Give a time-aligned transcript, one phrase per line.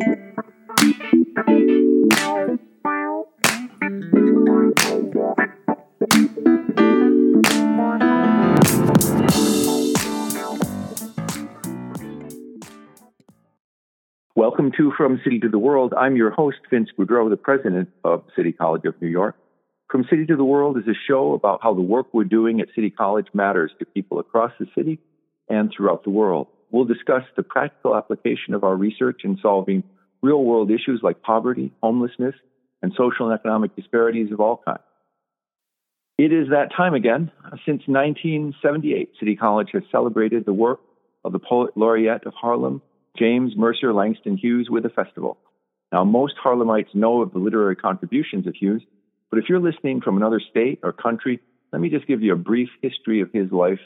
[0.00, 0.32] Welcome
[14.78, 15.92] to From City to the World.
[15.92, 19.36] I'm your host, Vince Boudreau, the president of City College of New York.
[19.90, 22.68] From City to the World is a show about how the work we're doing at
[22.74, 24.98] City College matters to people across the city
[25.50, 26.46] and throughout the world.
[26.70, 29.82] We'll discuss the practical application of our research in solving
[30.22, 32.34] real world issues like poverty, homelessness,
[32.82, 34.80] and social and economic disparities of all kinds.
[36.18, 37.30] It is that time again.
[37.64, 40.80] Since 1978, City College has celebrated the work
[41.24, 42.82] of the poet laureate of Harlem,
[43.18, 45.38] James Mercer Langston Hughes, with a festival.
[45.92, 48.82] Now, most Harlemites know of the literary contributions of Hughes,
[49.30, 51.40] but if you're listening from another state or country,
[51.72, 53.80] let me just give you a brief history of his life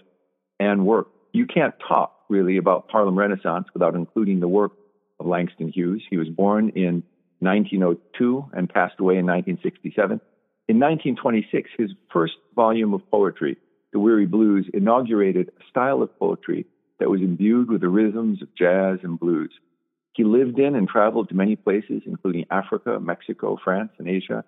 [0.58, 1.08] and work.
[1.32, 4.72] You can't talk really about Harlem Renaissance without including the work
[5.20, 6.02] of Langston Hughes.
[6.08, 7.02] He was born in
[7.40, 10.20] 1902 and passed away in 1967.
[10.66, 13.56] In 1926, his first volume of poetry,
[13.92, 16.66] The Weary Blues, inaugurated a style of poetry
[16.98, 19.52] that was imbued with the rhythms of jazz and blues.
[20.14, 24.44] He lived in and traveled to many places, including Africa, Mexico, France, and Asia.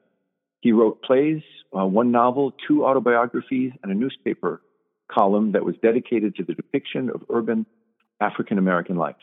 [0.60, 1.42] He wrote plays,
[1.76, 4.62] uh, one novel, two autobiographies, and a newspaper
[5.10, 7.66] column that was dedicated to the depiction of urban
[8.20, 9.16] African American life.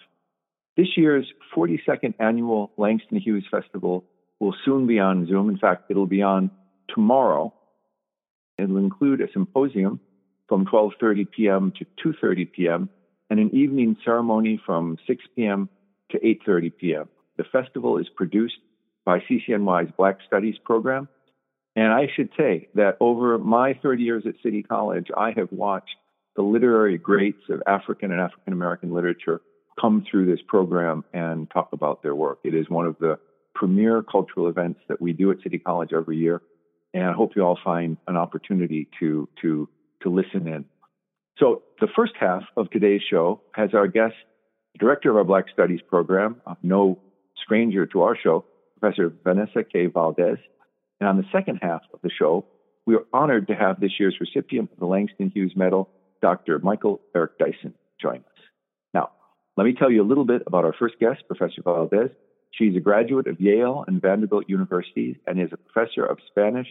[0.77, 1.25] This year's
[1.55, 4.05] 42nd annual Langston Hughes Festival
[4.39, 5.49] will soon be on Zoom.
[5.49, 6.51] In fact, it'll be on
[6.89, 7.53] tomorrow.
[8.57, 9.99] It'll include a symposium
[10.47, 11.73] from 12:30 p.m.
[11.77, 12.89] to 2:30 p.m.
[13.29, 15.69] and an evening ceremony from 6 p.m.
[16.11, 17.09] to 8:30 p.m.
[17.37, 18.57] The festival is produced
[19.05, 21.07] by CCNY's Black Studies program,
[21.75, 25.95] and I should say that over my 30 years at City College, I have watched
[26.35, 29.41] the literary greats of African and African American literature
[29.79, 32.39] come through this program and talk about their work.
[32.43, 33.17] It is one of the
[33.55, 36.41] premier cultural events that we do at City College every year,
[36.93, 39.67] and I hope you all find an opportunity to to
[40.03, 40.65] to listen in.
[41.39, 44.15] So the first half of today's show has our guest,
[44.79, 46.99] director of our Black Studies program, no
[47.43, 48.45] stranger to our show,
[48.79, 49.87] Professor Vanessa K.
[49.87, 50.37] Valdez.
[50.99, 52.45] And on the second half of the show,
[52.85, 55.89] we are honored to have this year's recipient of the Langston Hughes Medal,
[56.21, 56.59] Dr.
[56.59, 58.43] Michael Eric Dyson, join us.
[58.93, 59.11] Now,
[59.57, 62.09] let me tell you a little bit about our first guest, Professor Valdez.
[62.51, 66.67] She's a graduate of Yale and Vanderbilt Universities and is a professor of Spanish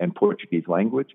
[0.00, 1.10] and Portuguese language.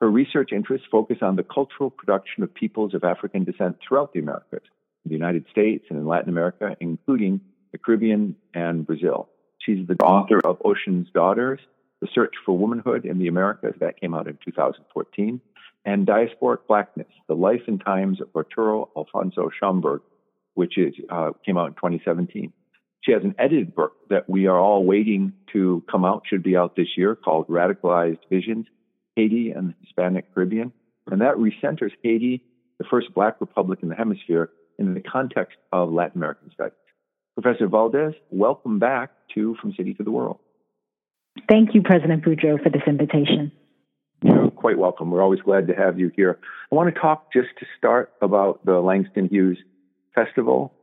[0.00, 4.20] Her research interests focus on the cultural production of peoples of African descent throughout the
[4.20, 4.62] Americas,
[5.04, 7.40] in the United States and in Latin America, including
[7.72, 9.28] the Caribbean and Brazil.
[9.58, 11.60] She's the author of Oshun's Daughters,
[12.00, 15.40] The Search for Womanhood in the Americas, that came out in 2014,
[15.84, 20.00] and Diasporic Blackness, The Life and Times of Arturo Alfonso Schomburg,
[20.54, 22.52] which is, uh, came out in 2017.
[23.02, 26.56] She has an edited book that we are all waiting to come out, should be
[26.56, 28.66] out this year, called Racialized Visions,
[29.16, 30.72] Haiti and the Hispanic Caribbean.
[31.10, 32.42] And that recenters Haiti,
[32.78, 36.74] the first black republic in the hemisphere, in the context of Latin American studies.
[37.40, 40.40] Professor Valdez, welcome back to From City to the World.
[41.48, 43.52] Thank you, President Boudreau, for this invitation.
[44.22, 45.10] You're quite welcome.
[45.10, 46.38] We're always glad to have you here.
[46.70, 49.58] I want to talk just to start about the Langston Hughes
[50.14, 50.74] Festival.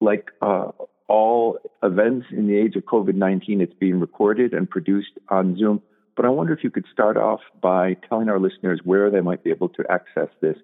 [0.00, 0.70] Like uh,
[1.08, 5.82] all events in the age of COVID 19, it's being recorded and produced on Zoom.
[6.16, 9.42] But I wonder if you could start off by telling our listeners where they might
[9.42, 10.56] be able to access this.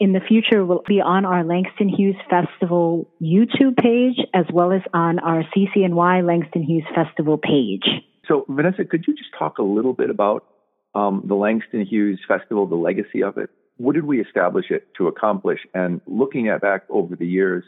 [0.00, 4.80] In the future, we'll be on our Langston Hughes Festival YouTube page as well as
[4.94, 7.84] on our CCNY Langston Hughes Festival page.
[8.28, 10.44] So, Vanessa, could you just talk a little bit about
[10.94, 13.50] um, the Langston Hughes Festival, the legacy of it?
[13.78, 15.60] What did we establish it to accomplish?
[15.74, 17.64] And looking at back over the years,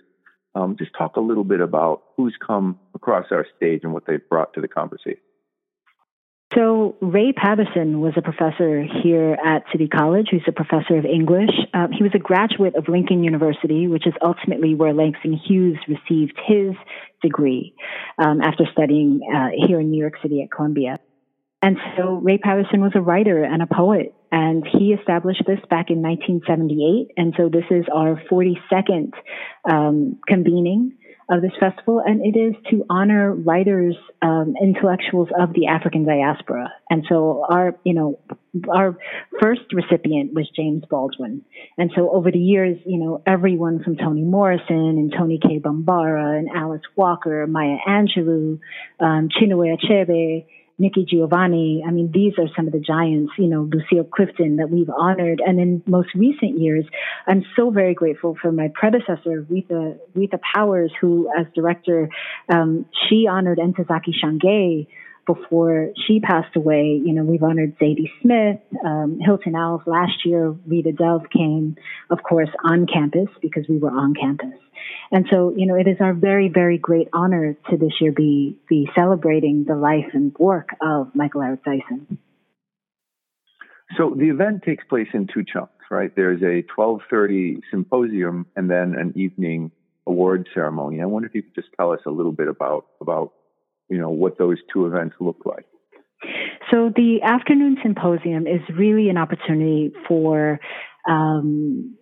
[0.55, 4.29] um, just talk a little bit about who's come across our stage and what they've
[4.29, 5.19] brought to the conversation.
[6.53, 11.51] So, Ray Patterson was a professor here at City College, who's a professor of English.
[11.73, 16.39] Um, he was a graduate of Lincoln University, which is ultimately where Langston Hughes received
[16.47, 16.75] his
[17.23, 17.75] degree
[18.19, 21.01] um, after studying uh, here in New York City at Columbia.
[21.61, 25.91] And so, Ray Patterson was a writer and a poet, and he established this back
[25.91, 27.15] in 1978.
[27.17, 29.13] And so, this is our 42nd
[29.69, 30.99] um, convening
[31.29, 36.73] of this festival, and it is to honor writers, um, intellectuals of the African diaspora.
[36.91, 38.19] And so our, you know,
[38.69, 38.99] our
[39.41, 41.43] first recipient was James Baldwin.
[41.79, 46.39] And so over the years, you know, everyone from Toni Morrison and Toni Cade Bambara
[46.39, 48.61] and Alice Walker, Maya Angelou,
[49.01, 50.47] um, Chinua Achebe,
[50.79, 51.85] Nikki Giovanni.
[51.87, 55.41] I mean, these are some of the giants, you know, Lucille Clifton that we've honored.
[55.45, 56.85] And in most recent years,
[57.27, 62.09] I'm so very grateful for my predecessor, Retha, Retha Powers, who as director,
[62.49, 64.87] um, she honored Ntozake Shange
[65.27, 67.01] before she passed away.
[67.05, 69.83] You know, we've honored Zadie Smith, um, Hilton Als.
[69.87, 71.77] Last year, Rita Dove came,
[72.11, 74.59] of course, on campus because we were on campus.
[75.11, 78.59] And so, you know, it is our very, very great honor to this year be,
[78.69, 82.19] be celebrating the life and work of Michael Eric Dyson.
[83.97, 86.11] So the event takes place in two chunks, right?
[86.15, 89.71] There's a 1230 symposium and then an evening
[90.07, 91.01] award ceremony.
[91.01, 93.33] I wonder if you could just tell us a little bit about, about,
[93.89, 95.67] you know, what those two events look like.
[96.71, 100.59] So the afternoon symposium is really an opportunity for
[101.09, 101.97] um,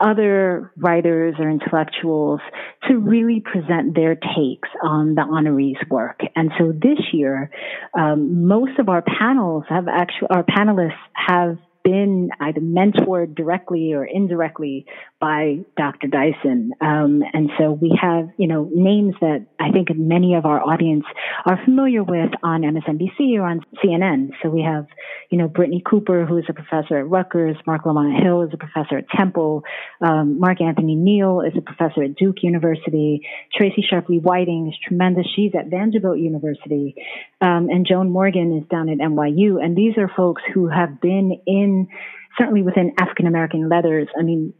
[0.00, 2.40] other writers or intellectuals
[2.88, 6.20] to really present their takes on the honorees' work.
[6.36, 7.50] And so this year,
[7.98, 14.04] um, most of our panels have actually, our panelists have been either mentored directly or
[14.04, 14.84] indirectly
[15.20, 16.06] by Dr.
[16.06, 16.72] Dyson.
[16.80, 21.04] Um, and so we have, you know, names that I think many of our audience
[21.44, 24.30] are familiar with on MSNBC or on CNN.
[24.42, 24.86] So we have,
[25.30, 28.56] you know, Brittney Cooper, who is a professor at Rutgers, Marc Lamont Hill is a
[28.56, 29.64] professor at Temple,
[30.00, 33.26] um, Mark Anthony Neal is a professor at Duke University,
[33.56, 35.26] Tracy Sharpley Whiting is tremendous.
[35.34, 36.94] She's at Vanderbilt University,
[37.40, 39.62] um, and Joan Morgan is down at NYU.
[39.62, 41.88] And these are folks who have been in
[42.38, 44.06] certainly within African American letters.
[44.16, 44.54] I mean,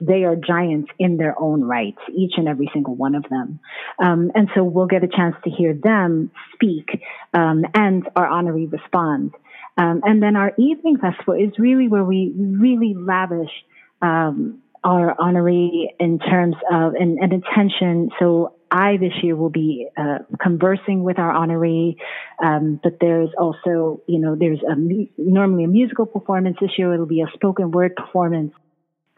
[0.00, 3.60] they are giants in their own right, each and every single one of them.
[3.98, 7.02] Um, and so we'll get a chance to hear them speak
[7.34, 9.32] um, and our honoree respond.
[9.76, 13.50] Um, and then our evening festival is really where we really lavish
[14.02, 18.10] um, our honoree in terms of an, an attention.
[18.18, 21.96] So I this year will be uh, conversing with our honoree,
[22.42, 24.76] um, but there's also, you know, there's a
[25.18, 26.56] normally a musical performance.
[26.60, 28.52] This year it'll be a spoken word performance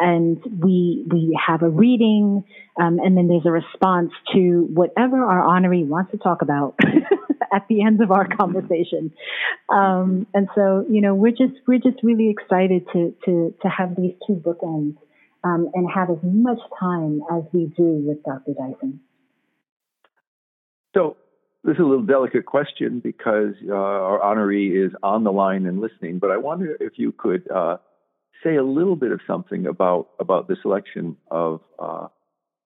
[0.02, 2.44] and we we have a reading,
[2.76, 6.75] um, and then there's a response to whatever our honoree wants to talk about
[7.54, 9.12] at the end of our conversation.
[9.69, 13.94] Um, and so, you know, we're just we're just really excited to to to have
[13.94, 14.96] these two bookends
[15.44, 18.54] um, and have as much time as we do with Dr.
[18.54, 19.00] Dyson.
[20.94, 21.16] So.
[21.64, 25.81] This is a little delicate question because uh, our honoree is on the line and
[25.81, 27.76] listening, but I wonder if you could uh,
[28.42, 32.08] say a little bit of something about about the selection of uh,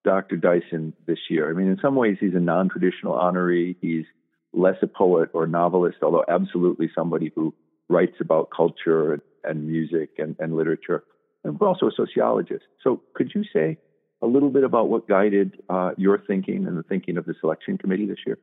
[0.04, 0.36] Dr.
[0.36, 1.50] Dyson this year.
[1.50, 3.76] I mean, in some ways, he's a non-traditional honoree.
[3.80, 4.04] He's
[4.52, 7.54] less a poet or novelist, although absolutely somebody who
[7.88, 11.04] writes about culture and, music and, and literature,
[11.44, 12.64] and also a sociologist.
[12.82, 13.78] So, could you say
[14.22, 17.78] a little bit about what guided uh, your thinking and the thinking of the selection
[17.78, 18.38] committee this year?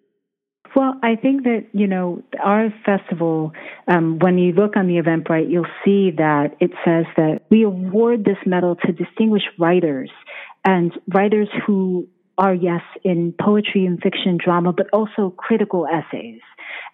[0.75, 3.51] Well, I think that, you know, our festival,
[3.87, 8.25] um, when you look on the Eventbrite, you'll see that it says that we award
[8.25, 10.09] this medal to distinguished writers
[10.65, 16.41] and writers who are, yes, in poetry and fiction, drama, but also critical essays.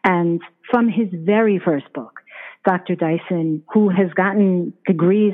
[0.04, 2.20] And from his very first book,
[2.66, 2.96] Dr.
[2.96, 5.34] Dyson, who has gotten degrees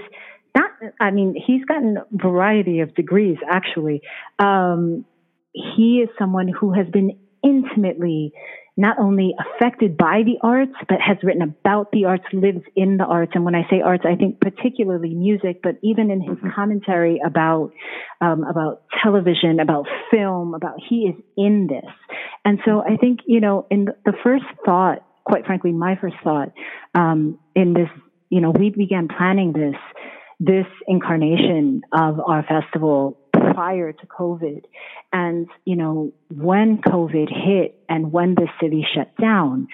[0.55, 0.71] not,
[1.01, 4.01] I mean, he's gotten a variety of degrees actually.
[4.39, 5.03] Um,
[5.51, 8.33] he is someone who has been intimately
[8.77, 13.05] not only affected by the arts, but has written about the arts, lives in the
[13.05, 13.31] arts.
[13.33, 16.49] And when I say arts, I think particularly music, but even in his mm-hmm.
[16.53, 17.71] commentary about,
[18.19, 21.89] um, about television, about film, about he is in this.
[22.43, 26.51] And so I think, you know, in the first thought, quite frankly, my first thought,
[26.93, 27.89] um, in this,
[28.29, 29.75] you know, we began planning this,
[30.41, 33.17] this incarnation of our festival
[33.55, 34.61] prior to COVID.
[35.11, 39.67] And, you know, when COVID hit and when the city shut down,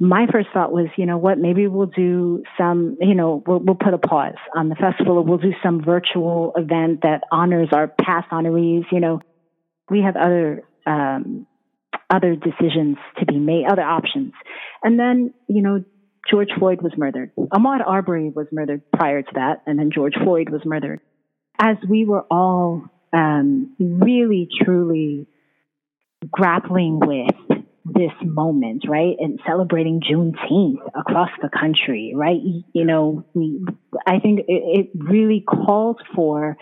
[0.00, 3.76] my first thought was, you know what, maybe we'll do some, you know, we'll, we'll
[3.76, 7.88] put a pause on the festival or we'll do some virtual event that honors our
[7.88, 8.84] past honorees.
[8.90, 9.20] You know,
[9.90, 11.46] we have other, um,
[12.10, 14.32] other decisions to be made, other options.
[14.82, 15.84] And then, you know,
[16.30, 17.32] George Floyd was murdered.
[17.38, 21.00] Ahmaud Arbery was murdered prior to that, and then George Floyd was murdered.
[21.60, 22.84] As we were all
[23.14, 25.26] um, really truly
[26.30, 29.14] grappling with this moment, right?
[29.18, 32.40] And celebrating Juneteenth across the country, right?
[32.72, 33.64] You know, we,
[34.06, 36.56] I think it, it really calls for,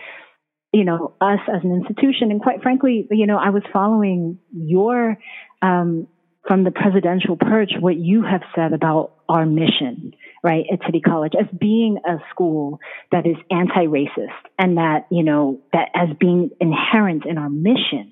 [0.73, 2.29] you know, us as an institution.
[2.29, 5.17] And quite frankly, you know, I was following your,
[5.61, 6.07] um,
[6.45, 10.13] from the presidential perch, what you have said about our mission,
[10.43, 12.79] right, at City College as being a school
[13.11, 14.27] that is anti-racist
[14.59, 18.11] and that, you know, that as being inherent in our mission.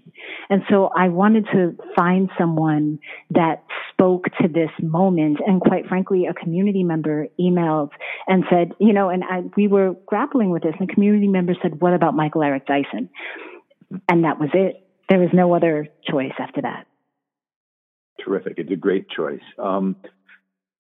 [0.49, 2.99] And so I wanted to find someone
[3.31, 5.39] that spoke to this moment.
[5.45, 7.89] And quite frankly, a community member emailed
[8.27, 11.55] and said, you know, and I, we were grappling with this, and a community member
[11.61, 13.09] said, what about Michael Eric Dyson?
[14.07, 14.87] And that was it.
[15.09, 16.87] There was no other choice after that.
[18.23, 18.53] Terrific.
[18.57, 19.41] It's a great choice.
[19.57, 19.95] Um,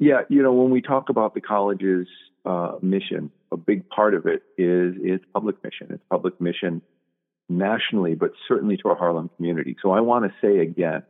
[0.01, 2.07] yeah, you know, when we talk about the college's
[2.43, 5.89] uh, mission, a big part of it is its public mission.
[5.91, 6.81] It's public mission
[7.47, 9.77] nationally, but certainly to our Harlem community.
[9.79, 11.03] So I want to say again,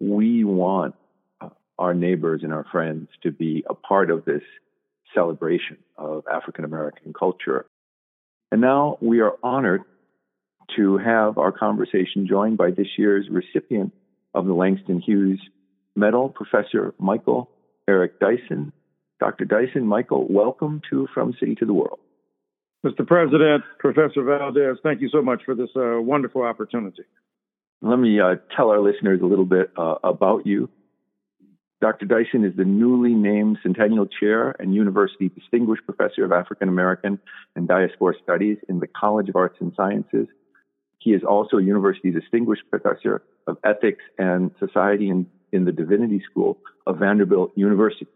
[0.00, 0.94] we want
[1.42, 4.42] uh, our neighbors and our friends to be a part of this
[5.14, 7.66] celebration of African American culture.
[8.50, 9.82] And now we are honored
[10.76, 13.92] to have our conversation joined by this year's recipient
[14.32, 15.40] of the Langston Hughes
[15.94, 17.50] Medal, Professor Michael
[17.88, 18.72] Eric Dyson.
[19.18, 19.44] Dr.
[19.44, 21.98] Dyson, Michael, welcome to From City to the World.
[22.84, 23.06] Mr.
[23.06, 27.02] President, Professor Valdez, thank you so much for this uh, wonderful opportunity.
[27.82, 30.70] Let me uh, tell our listeners a little bit uh, about you.
[31.80, 32.04] Dr.
[32.04, 37.18] Dyson is the newly named Centennial Chair and University Distinguished Professor of African American
[37.56, 40.28] and Diaspora Studies in the College of Arts and Sciences.
[40.98, 46.22] He is also a University Distinguished Professor of Ethics and Society in, in the Divinity
[46.30, 48.06] School of Vanderbilt University.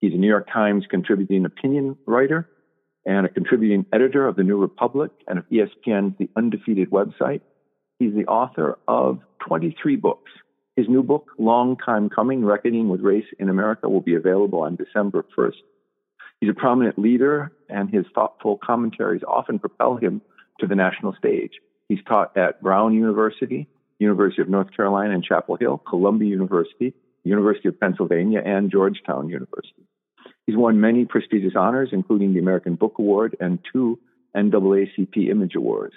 [0.00, 2.48] He's a New York Times contributing opinion writer
[3.04, 7.40] and a contributing editor of the New Republic and of ESPN's The Undefeated website.
[7.98, 10.30] He's the author of 23 books.
[10.76, 14.76] His new book, Long Time Coming Reckoning with Race in America, will be available on
[14.76, 15.56] December 1st.
[16.40, 20.22] He's a prominent leader, and his thoughtful commentaries often propel him
[20.60, 21.52] to the national stage.
[21.88, 23.68] He's taught at Brown University,
[24.00, 29.84] University of North Carolina in Chapel Hill, Columbia University, University of Pennsylvania, and Georgetown University.
[30.46, 33.98] He's won many prestigious honors, including the American Book Award and two
[34.34, 35.94] NAACP Image Awards.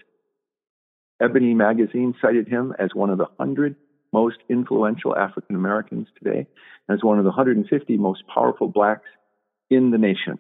[1.22, 3.76] Ebony magazine cited him as one of the 100
[4.12, 6.46] most influential African Americans today
[6.88, 9.08] and as one of the 150 most powerful blacks
[9.70, 10.38] in the nation.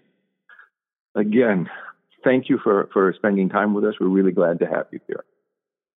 [1.15, 1.70] Again,
[2.24, 3.96] thank you for, for spending time with us.
[4.00, 5.24] We're really glad to have you here.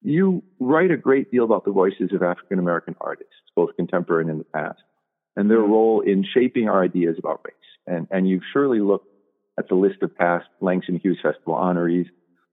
[0.02, 4.30] You write a great deal about the voices of African American artists, both contemporary and
[4.30, 4.82] in the past,
[5.36, 7.54] and their role in shaping our ideas about race.
[7.86, 9.08] And, and you've surely looked
[9.58, 12.06] at the list of past Langston Hughes Festival honorees.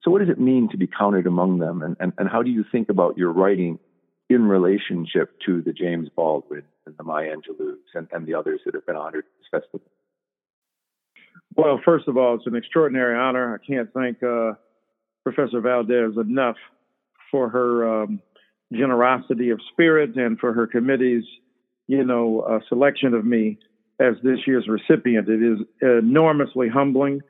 [0.03, 1.81] So, what does it mean to be counted among them?
[1.81, 3.79] And, and, and how do you think about your writing
[4.29, 8.73] in relationship to the James Baldwin and the Maya Angelou's and, and the others that
[8.73, 9.91] have been honored at this festival?
[11.55, 13.59] Well, first of all, it's an extraordinary honor.
[13.61, 14.53] I can't thank uh,
[15.23, 16.57] Professor Valdez enough
[17.33, 18.21] for her um,
[18.71, 21.23] generosity of spirit and for her committee's,
[21.87, 23.57] you know, uh, selection of me
[23.99, 25.27] as this year's recipient.
[25.27, 27.21] It is enormously humbling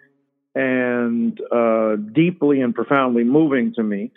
[0.56, 4.12] and uh, deeply and profoundly moving to me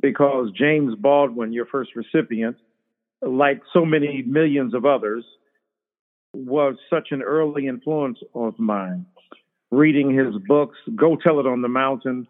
[0.00, 2.56] because James Baldwin, your first recipient,
[3.20, 5.22] like so many millions of others,
[6.32, 9.04] was such an early influence of mine.
[9.70, 12.26] Reading his books, Go Tell It on the Mountain,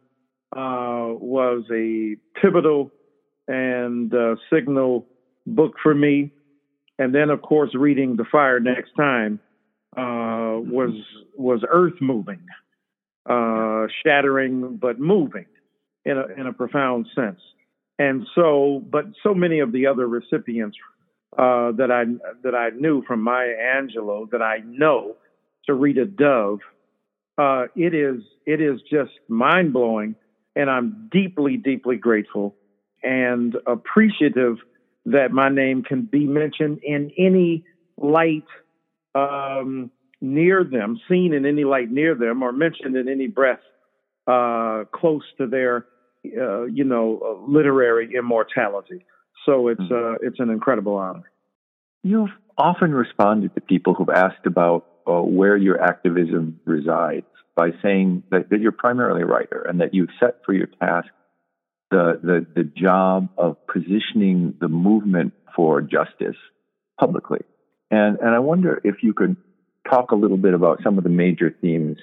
[0.56, 2.90] uh, was a pivotal
[3.48, 5.06] and uh, signal
[5.46, 6.32] book for me.
[6.98, 9.40] And then, of course, reading The Fire Next Time
[9.96, 10.92] uh, was
[11.36, 12.44] was earth moving,
[13.28, 15.46] uh, shattering but moving
[16.04, 17.40] in a in a profound sense.
[17.98, 20.76] And so, but so many of the other recipients
[21.36, 22.04] uh, that I
[22.42, 25.16] that I knew from Maya Angelou, that I know,
[25.68, 26.60] Sarita Dove,
[27.38, 30.14] uh, it is it is just mind blowing,
[30.56, 32.56] and I'm deeply deeply grateful
[33.02, 34.56] and appreciative
[35.06, 37.64] that my name can be mentioned in any
[37.96, 38.44] light
[39.14, 39.90] um,
[40.20, 43.60] near them, seen in any light near them, or mentioned in any breath
[44.26, 45.86] uh, close to their,
[46.38, 49.04] uh, you know, literary immortality.
[49.46, 50.14] So it's mm-hmm.
[50.14, 51.30] uh, it's an incredible honor.
[52.02, 57.26] You've often responded to people who've asked about uh, where your activism resides
[57.56, 61.08] by saying that, that you're primarily a writer and that you've set for your task
[61.90, 66.36] the, the, the job of positioning the movement for justice
[66.98, 67.40] publicly.
[67.90, 69.36] And, and I wonder if you could
[69.88, 71.98] talk a little bit about some of the major themes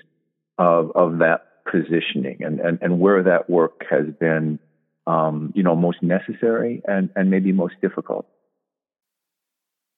[0.57, 4.59] of, of that positioning and, and, and where that work has been,
[5.05, 8.27] um, you know, most necessary and, and maybe most difficult.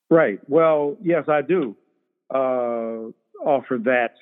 [0.08, 0.40] Right.
[0.48, 1.76] Well, yes, I do
[2.32, 3.10] uh,
[3.44, 4.14] offer that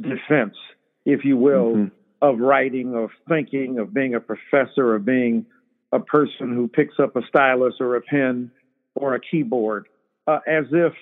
[0.00, 0.56] defense,
[1.04, 5.44] if you will, mm-hmm of writing, of thinking, of being a professor, of being
[5.90, 8.50] a person who picks up a stylus or a pen
[8.94, 9.88] or a keyboard,
[10.28, 10.92] uh, as if,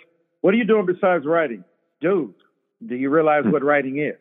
[0.41, 1.63] what are you doing besides writing?
[2.01, 2.35] Dude,
[2.85, 4.19] do you realize what writing is?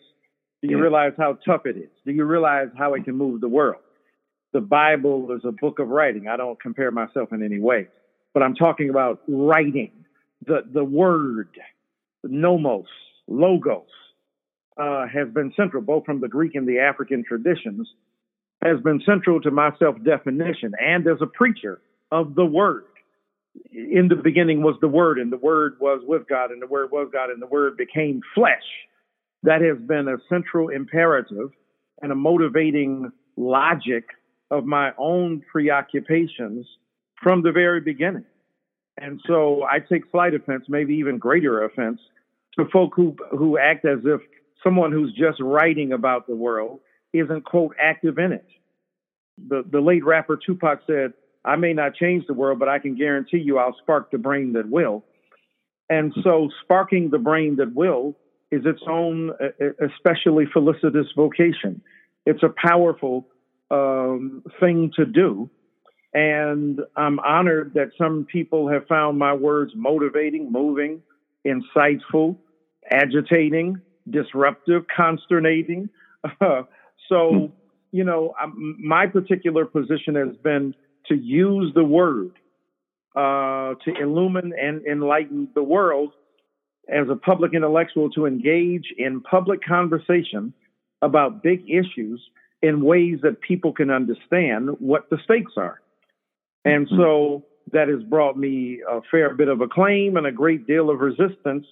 [0.61, 1.89] Do you realize how tough it is?
[2.05, 3.81] Do you realize how it can move the world?
[4.51, 6.27] The Bible is a book of writing.
[6.27, 7.87] I don't compare myself in any way,
[8.33, 9.91] but I'm talking about writing,
[10.45, 11.47] the, the word,
[12.23, 12.87] nomos,
[13.27, 13.87] logos,
[14.79, 17.87] uh, has been central, both from the Greek and the African traditions,
[18.63, 21.81] has been central to my self definition and as a preacher
[22.11, 22.85] of the word.
[23.73, 26.91] In the beginning was the word, and the word was with God, and the word
[26.91, 28.63] was God, and the word became flesh.
[29.43, 31.49] That has been a central imperative
[32.01, 34.05] and a motivating logic
[34.51, 36.65] of my own preoccupations
[37.21, 38.25] from the very beginning.
[38.97, 41.99] And so I take slight offense, maybe even greater offense,
[42.57, 44.21] to folk who who act as if
[44.63, 46.79] someone who's just writing about the world
[47.13, 48.45] isn't quote active in it.
[49.47, 51.13] The the late rapper Tupac said,
[51.45, 54.53] "I may not change the world, but I can guarantee you I'll spark the brain
[54.53, 55.05] that will."
[55.89, 58.15] And so, sparking the brain that will
[58.51, 59.31] is its own,
[59.79, 61.81] especially felicitous vocation.
[62.25, 63.27] It's a powerful
[63.71, 65.49] um, thing to do.
[66.13, 71.03] And I'm honored that some people have found my words motivating, moving,
[71.45, 72.37] insightful,
[72.89, 73.79] agitating,
[74.11, 75.89] disruptive, consternating.
[76.41, 76.63] Uh,
[77.09, 77.45] so, hmm.
[77.91, 80.73] you know, um, my particular position has been
[81.07, 82.31] to use the word
[83.15, 86.13] uh, to illumine and enlighten the world
[86.87, 90.53] as a public intellectual to engage in public conversation
[91.01, 92.21] about big issues
[92.61, 95.81] in ways that people can understand what the stakes are.
[96.65, 96.97] And mm-hmm.
[96.97, 100.99] so that has brought me a fair bit of acclaim and a great deal of
[100.99, 101.65] resistance,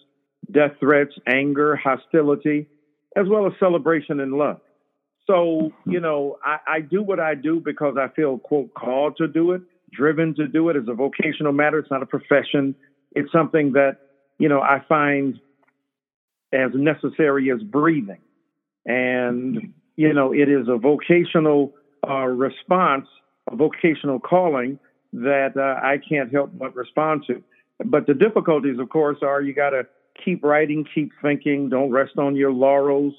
[0.51, 2.67] death threats, anger, hostility,
[3.15, 4.59] as well as celebration and love.
[5.25, 9.27] So, you know, I, I do what I do because I feel, quote, called to
[9.27, 11.79] do it, driven to do it as a vocational matter.
[11.79, 12.75] It's not a profession.
[13.11, 13.97] It's something that,
[14.39, 15.39] you know, I find
[16.53, 18.21] as necessary as breathing.
[18.85, 21.73] And you know, it is a vocational
[22.07, 23.07] uh, response,
[23.51, 24.79] a vocational calling
[25.11, 27.43] that uh, I can't help but respond to.
[27.83, 29.87] But the difficulties, of course, are you got to
[30.23, 33.13] keep writing, keep thinking, don't rest on your laurels.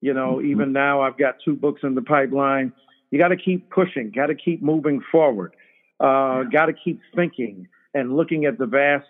[0.00, 0.50] You know, mm-hmm.
[0.50, 2.72] even now I've got two books in the pipeline.
[3.10, 5.54] You got to keep pushing, got to keep moving forward,
[6.00, 9.06] uh, got to keep thinking and looking at the vast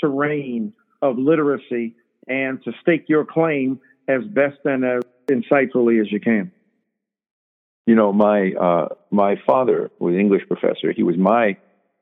[0.00, 1.94] terrain of literacy
[2.26, 6.50] and to stake your claim as best and as insightfully as you can.
[7.86, 10.92] You know, my uh, my father was an English professor.
[10.92, 11.56] He was my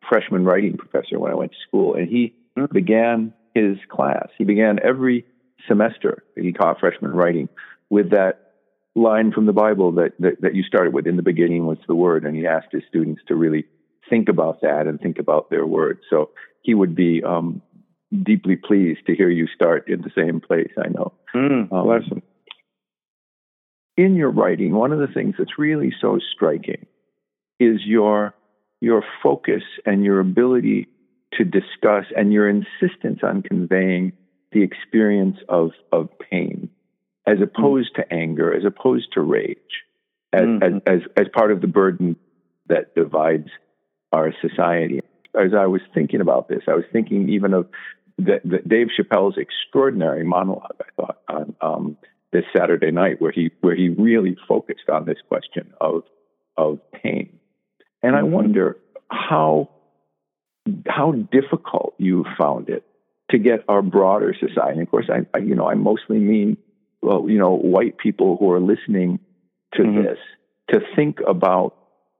[0.08, 2.72] freshman writing professor when I went to school, and he mm-hmm.
[2.72, 4.28] began his class.
[4.38, 5.24] He began every
[5.68, 7.48] semester that he taught freshman writing
[7.90, 8.52] with that
[8.94, 11.06] line from the Bible that, that, that you started with.
[11.06, 13.64] In the beginning was the Word, and he asked his students to really
[14.10, 16.00] think about that and think about their words.
[16.10, 16.30] So
[16.62, 17.62] he would be um,
[18.22, 20.72] deeply pleased to hear you start in the same place.
[20.76, 21.12] I know.
[21.34, 22.22] Mm, um, bless him
[23.96, 26.86] in your writing, one of the things that's really so striking
[27.60, 28.34] is your
[28.80, 30.88] your focus and your ability
[31.38, 34.12] to discuss and your insistence on conveying
[34.52, 36.68] the experience of of pain
[37.26, 37.42] as mm.
[37.42, 37.96] opposed mm.
[37.96, 39.56] to anger, as opposed to rage,
[40.32, 40.76] as, mm-hmm.
[40.76, 42.16] as, as as part of the burden
[42.66, 43.48] that divides
[44.12, 45.00] our society.
[45.34, 47.68] As I was thinking about this, I was thinking even of
[48.18, 50.76] the, the Dave Chappelle's extraordinary monologue.
[50.80, 51.96] I thought on um,
[52.32, 56.02] this Saturday night where he where he really focused on this question of
[56.56, 57.38] of pain.
[58.02, 58.32] And I mm-hmm.
[58.32, 58.76] wonder
[59.10, 59.70] how
[60.86, 62.84] how difficult you found it
[63.30, 64.72] to get our broader society.
[64.72, 66.56] And of course, I, I, you know I mostly mean
[67.00, 69.18] well, you know white people who are listening
[69.74, 70.02] to mm-hmm.
[70.02, 70.18] this
[70.70, 71.76] to think about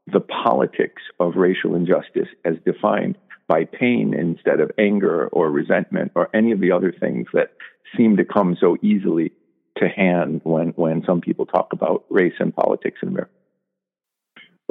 [0.07, 6.29] the politics of racial injustice as defined by pain instead of anger or resentment or
[6.35, 7.53] any of the other things that
[7.97, 9.33] seem to come so easily
[9.77, 13.31] to hand when when some people talk about race and politics in America.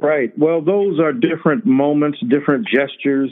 [0.02, 0.36] Right.
[0.38, 3.32] Well, those are different moments, different gestures.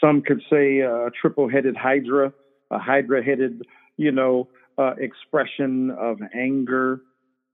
[0.00, 2.32] Some could say a triple-headed hydra,
[2.70, 3.62] a hydra-headed,
[3.96, 7.02] you know, uh, expression of anger,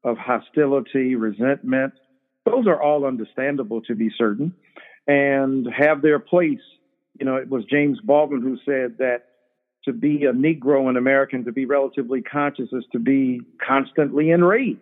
[0.04, 1.94] of hostility, resentment.
[2.44, 4.54] Those are all understandable to be certain,
[5.06, 6.60] and have their place.
[7.18, 9.24] You know, it was James Baldwin who said that
[9.84, 14.30] to be a Negro in America and to be relatively conscious is to be constantly
[14.30, 14.80] enraged.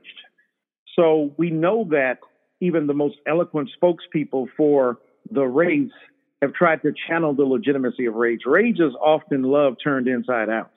[0.96, 2.18] So we know that
[2.60, 4.98] even the most eloquent spokespeople for
[5.30, 5.90] the race
[6.42, 8.40] have tried to channel the legitimacy of rage.
[8.46, 10.70] Rage is often love turned inside out.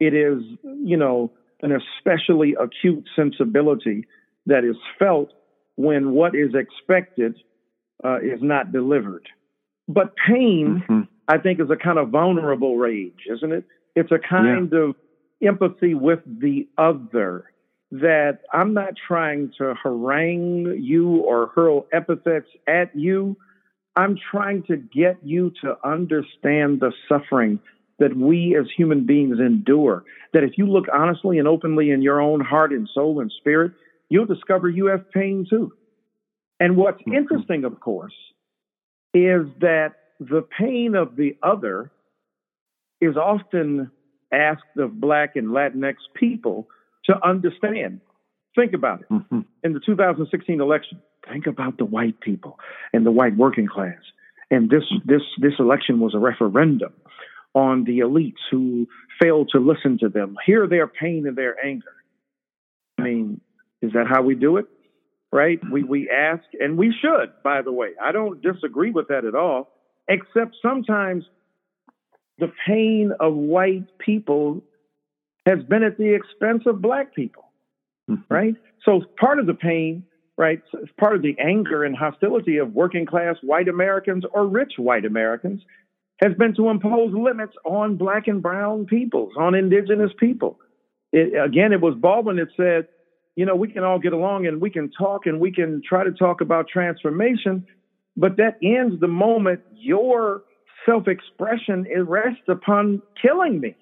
[0.00, 4.06] It is, you know, an especially acute sensibility
[4.46, 5.30] that is felt
[5.76, 7.36] when what is expected
[8.04, 9.28] uh, is not delivered.
[9.88, 11.00] But pain mm-hmm.
[11.28, 13.64] I think is a kind of vulnerable rage, isn't it?
[13.96, 14.78] It's a kind yeah.
[14.80, 14.94] of
[15.42, 17.44] empathy with the other
[17.90, 23.36] that I'm not trying to harangue you or hurl epithets at you.
[23.96, 27.60] I'm trying to get you to understand the suffering
[27.98, 30.04] that we as human beings endure.
[30.32, 33.72] That if you look honestly and openly in your own heart and soul and spirit,
[34.08, 35.72] you'll discover you have pain too.
[36.58, 37.14] And what's mm-hmm.
[37.14, 38.14] interesting, of course,
[39.12, 41.92] is that the pain of the other
[43.00, 43.90] is often
[44.32, 46.68] asked of Black and Latinx people
[47.04, 48.00] to understand.
[48.56, 49.08] Think about it.
[49.10, 49.40] Mm-hmm.
[49.62, 52.58] In the 2016 election, think about the white people
[52.92, 53.98] and the white working class.
[54.50, 56.92] And this this this election was a referendum
[57.54, 58.86] on the elites who
[59.20, 61.92] failed to listen to them, hear their pain and their anger.
[62.98, 63.40] I mean,
[63.80, 64.66] is that how we do it?
[65.32, 65.58] Right?
[65.70, 67.90] We we ask, and we should, by the way.
[68.00, 69.68] I don't disagree with that at all,
[70.08, 71.24] except sometimes
[72.38, 74.62] the pain of white people
[75.46, 77.44] has been at the expense of black people.
[78.08, 78.32] Mm-hmm.
[78.32, 78.54] Right?
[78.84, 80.04] So part of the pain,
[80.36, 80.60] right,
[80.98, 85.62] part of the anger and hostility of working class white Americans or rich white Americans
[86.22, 90.58] has been to impose limits on black and brown peoples, on indigenous people.
[91.12, 92.88] It, again, it was Baldwin that said,
[93.36, 96.04] you know, we can all get along and we can talk and we can try
[96.04, 97.66] to talk about transformation,
[98.16, 100.42] but that ends the moment your
[100.86, 103.76] self expression rests upon killing me,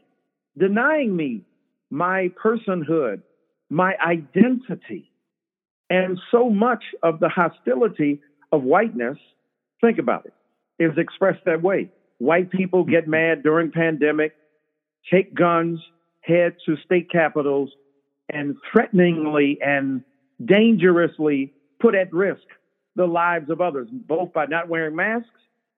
[0.57, 1.43] denying me
[1.91, 3.21] my personhood,
[3.69, 5.12] my identity.
[5.93, 9.19] And so much of the hostility of whiteness,
[9.83, 10.33] think about it,
[10.83, 11.91] is expressed that way.
[12.17, 14.35] White people get mad during pandemic,
[15.13, 15.81] take guns,
[16.23, 17.69] head to state capitals,
[18.31, 20.03] and threateningly and
[20.43, 22.41] dangerously put at risk
[22.97, 25.29] the lives of others, both by not wearing masks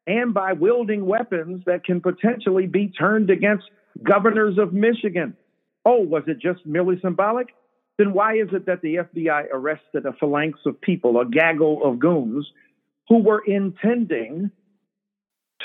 [0.07, 3.64] and by wielding weapons that can potentially be turned against
[4.05, 5.37] governors of Michigan.
[5.85, 7.48] Oh, was it just merely symbolic?
[7.99, 11.99] Then why is it that the FBI arrested a phalanx of people, a gaggle of
[11.99, 12.51] goons,
[13.09, 14.51] who were intending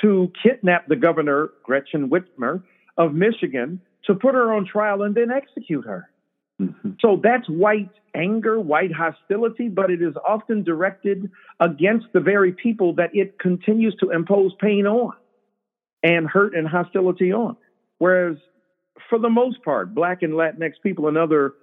[0.02, 2.64] to kidnap the governor, Gretchen Whitmer,
[2.98, 6.10] of Michigan, to put her on trial and then execute her?
[6.62, 6.92] Mm-hmm.
[7.00, 12.94] So that's white anger, white hostility, but it is often directed against the very people
[12.96, 15.14] that it continues to impose pain on
[16.04, 17.56] and hurt and hostility on.
[17.98, 18.38] Whereas,
[19.10, 21.54] for the most part, Black and Latinx people and other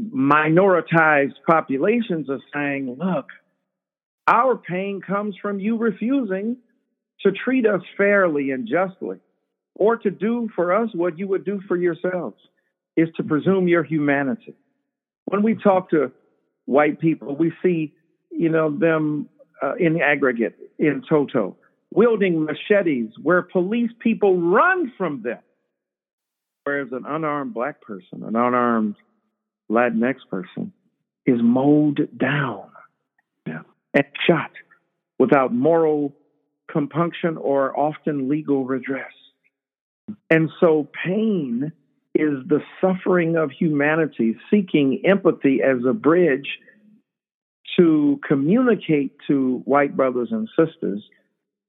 [0.00, 3.26] minoritized populations are saying, look,
[4.26, 6.56] our pain comes from you refusing
[7.20, 9.18] to treat us fairly and justly
[9.74, 12.36] or to do for us what you would do for yourselves
[12.96, 14.54] is to presume your humanity.
[15.26, 16.12] When we talk to
[16.64, 17.94] white people, we see,
[18.30, 19.28] you know, them
[19.62, 21.56] uh, in aggregate, in toto,
[21.90, 25.38] wielding machetes where police people run from them.
[26.64, 28.96] Whereas an unarmed black person, an unarmed
[29.70, 30.72] Latinx person,
[31.26, 32.68] is mowed down
[33.46, 33.62] yeah.
[33.94, 34.50] and shot
[35.18, 36.14] without moral
[36.70, 39.12] compunction or often legal redress.
[40.30, 41.72] And so pain
[42.14, 46.58] is the suffering of humanity seeking empathy as a bridge
[47.78, 51.02] to communicate to white brothers and sisters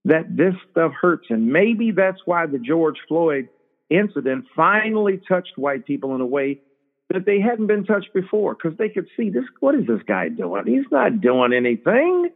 [0.05, 1.27] that this stuff hurts.
[1.29, 3.49] And maybe that's why the George Floyd
[3.89, 6.61] incident finally touched white people in a way
[7.09, 10.29] that they hadn't been touched before because they could see this what is this guy
[10.29, 10.63] doing?
[10.65, 12.29] He's not doing anything.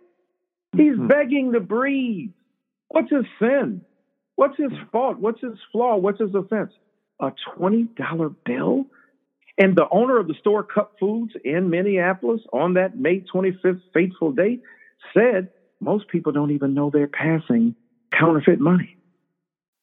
[0.75, 1.07] He's mm-hmm.
[1.07, 2.31] begging to breathe.
[2.87, 3.81] What's his sin?
[4.35, 5.17] What's his fault?
[5.17, 5.97] What's his flaw?
[5.97, 6.71] What's his offense?
[7.21, 8.85] a $20 bill?
[9.57, 14.31] And the owner of the store Cup Foods in Minneapolis on that May 25th fateful
[14.31, 14.63] date
[15.13, 17.75] said most people don't even know they're passing
[18.17, 18.97] counterfeit money.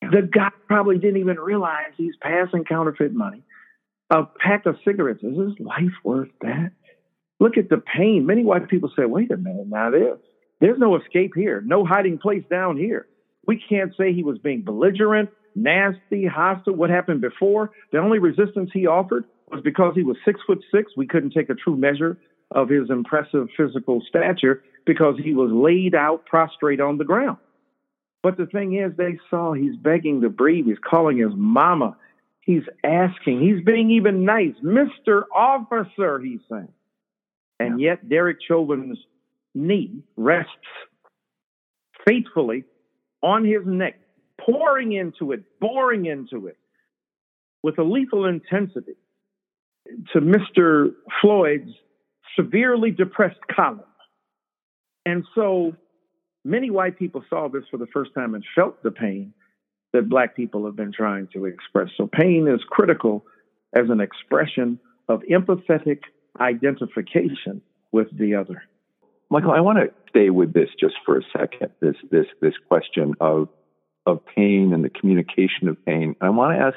[0.01, 3.43] The guy probably didn't even realize he's passing counterfeit money.
[4.11, 6.73] A pack of cigarettes, is his life worth that?
[7.41, 8.27] Look at the pain.
[8.27, 10.19] Many white people say, wait a minute, now there's,
[10.61, 13.07] there's no escape here, no hiding place down here.
[13.47, 15.31] We can't say he was being belligerent
[15.63, 16.75] nasty, hostile.
[16.75, 17.71] What happened before?
[17.93, 20.93] The only resistance he offered was because he was six foot six.
[20.97, 22.19] We couldn't take a true measure
[22.51, 27.39] of his impressive physical stature because he was laid out prostrate on the ground.
[28.23, 30.67] But the thing is, they saw he's begging to breathe.
[30.67, 31.97] He's calling his mama.
[32.49, 33.43] He's asking.
[33.43, 34.55] He's being even nice.
[34.65, 35.25] Mr.
[35.37, 36.73] Officer, he's saying.
[37.61, 38.97] And yet, Derek Chauvin's
[39.55, 40.49] knee rests
[42.07, 42.65] faithfully
[43.23, 44.01] on his neck,
[44.41, 46.57] pouring into it, boring into it
[47.63, 48.97] with a lethal intensity
[50.15, 50.93] to Mr.
[51.21, 51.73] Floyd's
[52.35, 53.83] severely depressed column.
[55.05, 55.77] And so
[56.47, 59.35] many white people saw this for the first time and felt the pain
[59.93, 61.89] that black people have been trying to express.
[61.97, 63.25] So pain is critical
[63.75, 66.01] as an expression of empathetic
[66.41, 68.63] identification with the other.
[69.31, 71.71] Michael, I want to stay with this just for a second.
[71.81, 73.49] This this this question of
[74.07, 76.17] of pain and the communication of pain.
[76.21, 76.77] I want to ask,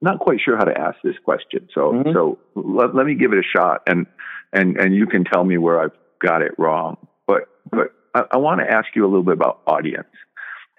[0.00, 2.12] not quite sure how to ask this question, so mm-hmm.
[2.12, 4.06] so let, let me give it a shot, and
[4.52, 6.98] and and you can tell me where I've got it wrong.
[7.26, 10.08] But but I, I want to ask you a little bit about audience,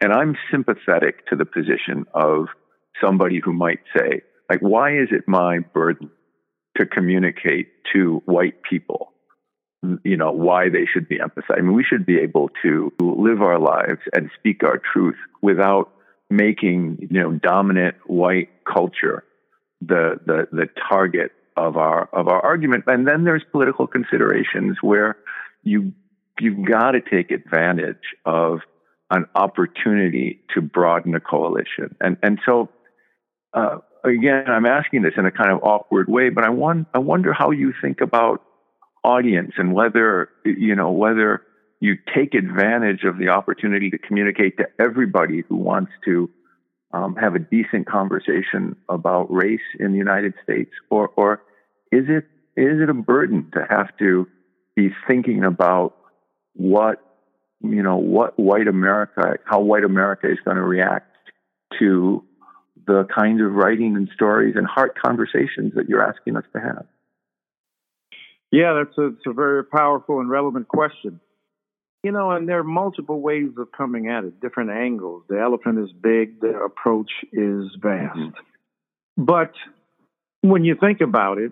[0.01, 2.47] and I'm sympathetic to the position of
[3.03, 6.09] somebody who might say, like, why is it my burden
[6.77, 9.13] to communicate to white people
[10.03, 11.57] you know, why they should be emphasized.
[11.57, 15.91] I mean, we should be able to live our lives and speak our truth without
[16.29, 19.23] making, you know, dominant white culture
[19.81, 22.83] the the the target of our of our argument.
[22.87, 25.17] And then there's political considerations where
[25.63, 25.93] you
[26.39, 28.59] you've got to take advantage of
[29.11, 31.95] an opportunity to broaden a coalition.
[31.99, 32.69] And and so
[33.53, 36.99] uh, again, I'm asking this in a kind of awkward way, but I want I
[36.99, 38.43] wonder how you think about
[39.03, 41.43] audience and whether you know whether
[41.79, 46.29] you take advantage of the opportunity to communicate to everybody who wants to
[46.91, 51.41] um, have a decent conversation about race in the United States, or or
[51.91, 54.27] is it is it a burden to have to
[54.75, 55.95] be thinking about
[56.53, 57.01] what
[57.61, 61.15] you know what white America, how white America is going to react
[61.79, 62.23] to
[62.87, 66.85] the kind of writing and stories and heart conversations that you're asking us to have?
[68.51, 71.19] Yeah, that's a, it's a very powerful and relevant question.
[72.03, 75.23] You know, and there are multiple ways of coming at it, different angles.
[75.27, 78.17] The elephant is big, the approach is vast.
[78.17, 79.23] Mm-hmm.
[79.23, 79.51] But
[80.41, 81.51] when you think about it,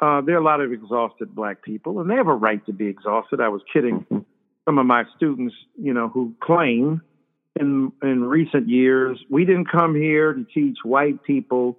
[0.00, 2.72] uh, there are a lot of exhausted black people, and they have a right to
[2.72, 3.40] be exhausted.
[3.40, 4.18] I was kidding mm-hmm.
[4.64, 7.02] Some of my students, you know, who claim
[7.58, 11.78] in in recent years we didn't come here to teach white people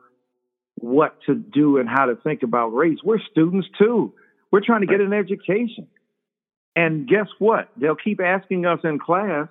[0.76, 3.00] what to do and how to think about race.
[3.04, 4.14] We're students too.
[4.52, 5.88] We're trying to get an education.
[6.76, 7.70] And guess what?
[7.78, 9.48] They'll keep asking us in class,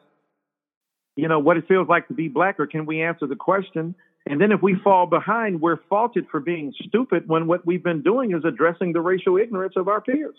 [1.17, 3.95] you know, what it feels like to be black, or can we answer the question?
[4.27, 4.83] And then if we mm-hmm.
[4.83, 9.01] fall behind, we're faulted for being stupid when what we've been doing is addressing the
[9.01, 10.37] racial ignorance of our peers.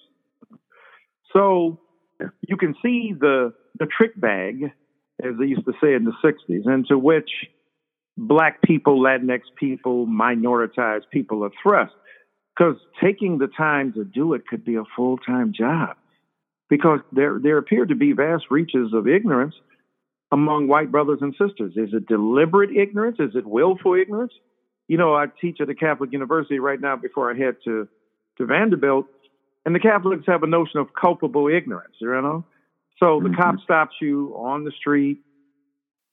[1.33, 1.79] So
[2.47, 4.71] you can see the the trick bag,
[5.23, 7.29] as they used to say in the 60s, into which
[8.17, 11.93] black people, Latinx people, minoritized people are thrust
[12.55, 15.97] because taking the time to do it could be a full time job.
[16.69, 19.55] Because there there appear to be vast reaches of ignorance
[20.31, 21.73] among white brothers and sisters.
[21.75, 23.17] Is it deliberate ignorance?
[23.19, 24.33] Is it willful ignorance?
[24.87, 27.87] You know, I teach at a Catholic university right now before I head to
[28.37, 29.05] to Vanderbilt,
[29.65, 31.95] and the Catholics have a notion of culpable ignorance.
[31.99, 32.45] You know,
[32.99, 33.41] so the mm-hmm.
[33.41, 35.19] cop stops you on the street,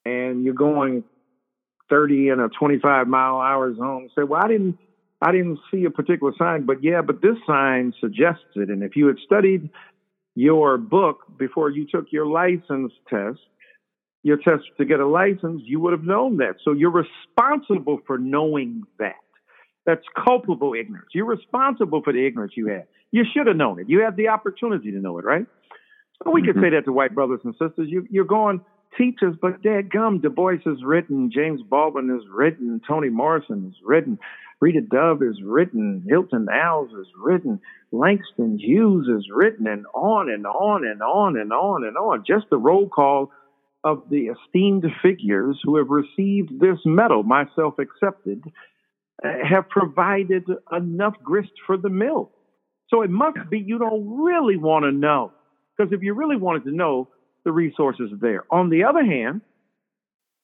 [0.04, 1.04] and you're going
[1.90, 4.10] 30 in a 25 mile hour zone.
[4.16, 4.78] Say, well, I didn't
[5.20, 8.70] I didn't see a particular sign, but yeah, but this sign suggests it.
[8.70, 9.70] And if you had studied
[10.34, 13.38] your book before you took your license test,
[14.24, 16.56] your test to get a license, you would have known that.
[16.64, 19.14] So you're responsible for knowing that.
[19.84, 21.08] That's culpable ignorance.
[21.12, 22.86] You're responsible for the ignorance you had.
[23.12, 23.88] You should have known it.
[23.88, 25.46] You had the opportunity to know it, right?
[26.24, 26.52] So we mm-hmm.
[26.52, 27.88] could say that to white brothers and sisters.
[27.88, 28.62] You, you're going,
[28.96, 33.74] teachers, but dad gum, Du Bois has written, James Baldwin has written, Toni Morrison has
[33.84, 34.18] written,
[34.60, 40.46] Rita Dove is written, Hilton Als is written, Langston Hughes is written, and on and
[40.46, 42.24] on and on and on and on.
[42.26, 43.32] Just the roll call
[43.84, 48.44] of the esteemed figures who have received this medal, myself accepted,
[49.24, 52.30] uh, have provided enough grist for the mill.
[52.92, 55.32] So it must be you don't really want to know.
[55.76, 57.08] Because if you really wanted to know,
[57.44, 58.44] the resources are there.
[58.50, 59.40] On the other hand,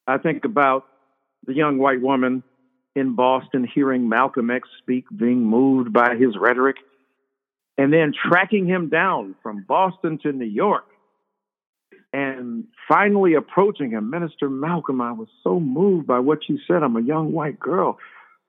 [0.06, 0.86] I think about
[1.46, 2.42] the young white woman
[2.96, 6.76] in Boston hearing Malcolm X speak, being moved by his rhetoric,
[7.76, 10.86] and then tracking him down from Boston to New York
[12.12, 16.82] and finally approaching him, Minister Malcolm, I was so moved by what you said.
[16.82, 17.98] I'm a young white girl.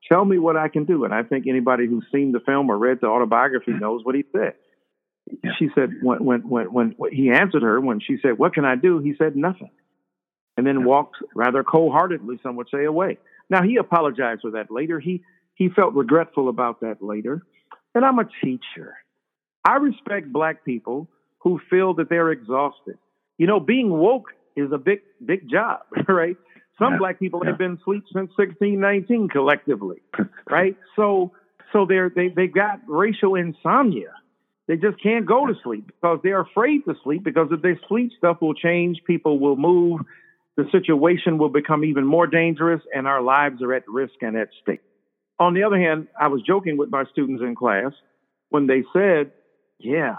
[0.08, 1.04] Tell me what I can do.
[1.04, 4.24] And I think anybody who's seen the film or read the autobiography knows what he
[4.32, 4.54] said.
[5.58, 8.74] She said when when when when he answered her when she said, "What can I
[8.74, 9.70] do?" He said nothing,
[10.56, 13.18] and then walked rather cold-heartedly, some would say, away.
[13.48, 14.98] Now he apologized for that later.
[14.98, 15.22] He
[15.54, 17.42] he felt regretful about that later.
[17.94, 18.94] And I'm a teacher.
[19.64, 21.08] I respect black people
[21.40, 22.98] who feel that they're exhausted.
[23.38, 26.36] You know, being woke is a big big job, right?
[26.80, 27.50] Some yeah, black people yeah.
[27.50, 30.02] have been asleep since 1619 collectively,
[30.50, 30.76] right?
[30.96, 31.30] So
[31.72, 34.12] so they're they they got racial insomnia.
[34.66, 38.10] They just can't go to sleep because they're afraid to sleep because if they sleep,
[38.16, 38.98] stuff will change.
[39.06, 40.00] People will move
[40.60, 44.48] the situation will become even more dangerous and our lives are at risk and at
[44.62, 44.82] stake.
[45.38, 47.92] On the other hand, I was joking with my students in class
[48.50, 49.32] when they said,
[49.78, 50.16] Yeah,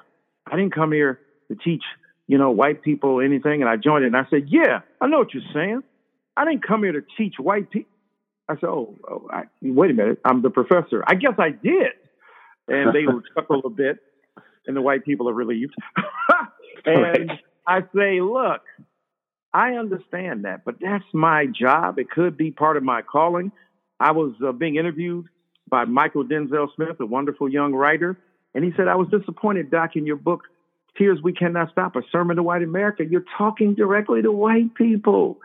[0.47, 1.19] I didn't come here
[1.49, 1.83] to teach,
[2.27, 3.61] you know, white people anything.
[3.61, 5.83] And I joined it and I said, Yeah, I know what you're saying.
[6.37, 7.91] I didn't come here to teach white people.
[8.49, 11.03] I said, oh, oh I, wait a minute, I'm the professor.
[11.05, 11.93] I guess I did.
[12.67, 13.97] And they would chuckle a bit,
[14.67, 15.75] and the white people are relieved.
[16.85, 17.39] and right.
[17.67, 18.61] I say, look,
[19.53, 21.99] I understand that, but that's my job.
[21.99, 23.51] It could be part of my calling.
[23.99, 25.25] I was uh, being interviewed
[25.69, 28.17] by Mychal Denzel Smith, a wonderful young writer,
[28.53, 30.41] and he said, I was disappointed, Doc, in your book,
[30.97, 33.03] Tears We Cannot Stop, a sermon to white America.
[33.09, 35.39] You're talking directly to white people.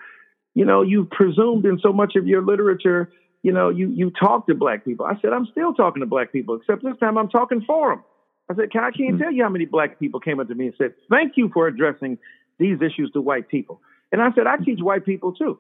[0.57, 4.47] You know, you've presumed in so much of your literature, you know, you, you talk
[4.47, 5.05] to black people.
[5.05, 8.03] I said, I'm still talking to black people, except this time I'm talking for them.
[8.51, 9.19] I said, I can't mm-hmm.
[9.19, 11.67] tell you how many black people came up to me and said, Thank you for
[11.67, 12.17] addressing
[12.59, 13.83] these issues to white people.
[14.11, 15.59] And I said, I teach white people too.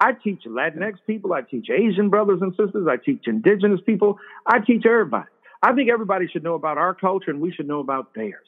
[0.00, 1.34] I teach Latinx people.
[1.34, 2.86] I teach Asian brothers and sisters.
[2.88, 4.18] I teach indigenous people.
[4.46, 5.28] I teach everybody.
[5.62, 8.46] I think everybody should know about our culture and we should know about theirs.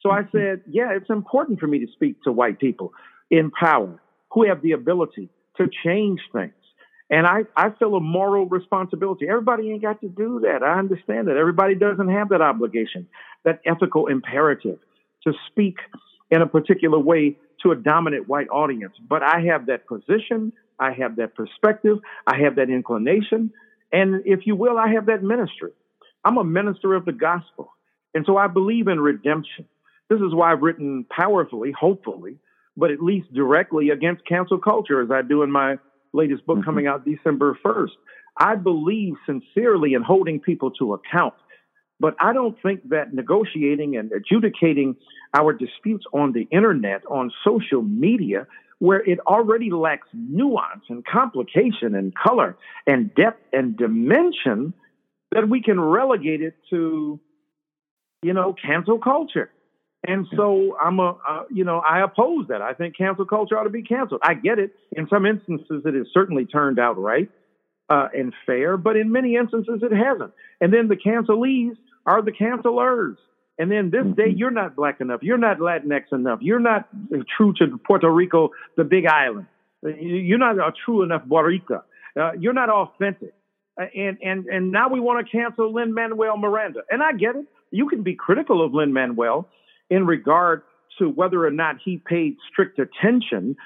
[0.00, 0.36] So I mm-hmm.
[0.36, 2.92] said, yeah, it's important for me to speak to white people
[3.30, 4.00] in power
[4.32, 6.52] who have the ability to change things.
[7.10, 9.28] And I, I feel a moral responsibility.
[9.28, 10.62] Everybody ain't got to do that.
[10.62, 11.36] I understand that.
[11.36, 13.08] Everybody doesn't have that obligation,
[13.44, 14.78] that ethical imperative
[15.24, 15.76] to speak
[16.30, 18.94] in a particular way to a dominant white audience.
[19.08, 23.52] But I have that position, I have that perspective, I have that inclination,
[23.92, 25.72] and if you will, I have that ministry.
[26.24, 27.72] I'm a minister of the gospel.
[28.14, 29.66] And so I believe in redemption.
[30.08, 32.36] This is why I've written powerfully, hopefully,
[32.76, 35.76] but at least directly against cancel culture, as I do in my
[36.12, 36.64] latest book mm-hmm.
[36.64, 37.90] coming out December 1st.
[38.36, 41.34] I believe sincerely in holding people to account
[42.00, 44.96] but I don't think that negotiating and adjudicating
[45.34, 48.46] our disputes on the internet, on social media,
[48.78, 52.56] where it already lacks nuance and complication and color
[52.86, 54.72] and depth and dimension,
[55.32, 57.20] that we can relegate it to,
[58.22, 59.50] you know, cancel culture.
[60.06, 62.62] And so I'm a, uh, you know, I oppose that.
[62.62, 64.22] I think cancel culture ought to be canceled.
[64.24, 64.72] I get it.
[64.92, 67.30] In some instances, it has certainly turned out right
[67.90, 70.32] uh, and fair, but in many instances, it hasn't.
[70.60, 71.74] And then the cancelees
[72.06, 73.16] are the cancelers.
[73.58, 74.38] And then this day, mm-hmm.
[74.38, 75.20] you're not black enough.
[75.22, 76.38] You're not Latinx enough.
[76.40, 76.88] You're not
[77.36, 79.46] true to Puerto Rico, the big island.
[79.82, 81.82] You're not a true enough Boricua.
[82.18, 83.34] Uh, you're not authentic.
[83.78, 86.80] Uh, and, and, and now we want to cancel Lin Manuel Miranda.
[86.90, 87.44] And I get it.
[87.70, 89.48] You can be critical of Lin Manuel
[89.90, 90.62] in regard
[90.98, 93.56] to whether or not he paid strict attention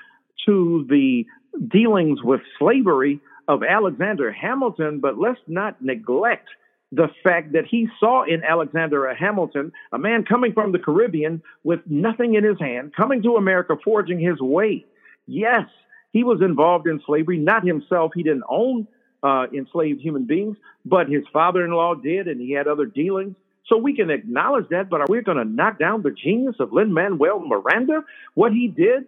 [0.46, 1.26] to the
[1.68, 6.48] dealings with slavery of Alexander Hamilton, but let's not neglect
[6.92, 11.80] the fact that he saw in Alexander Hamilton a man coming from the Caribbean with
[11.86, 14.84] nothing in his hand, coming to America, forging his way.
[15.26, 15.64] Yes,
[16.12, 18.12] he was involved in slavery, not himself.
[18.14, 18.86] He didn't own
[19.22, 23.34] uh, enslaved human beings, but his father in law did, and he had other dealings.
[23.68, 26.72] So we can acknowledge that, but are we going to knock down the genius of
[26.72, 28.04] Lin Manuel Miranda?
[28.34, 29.04] What he did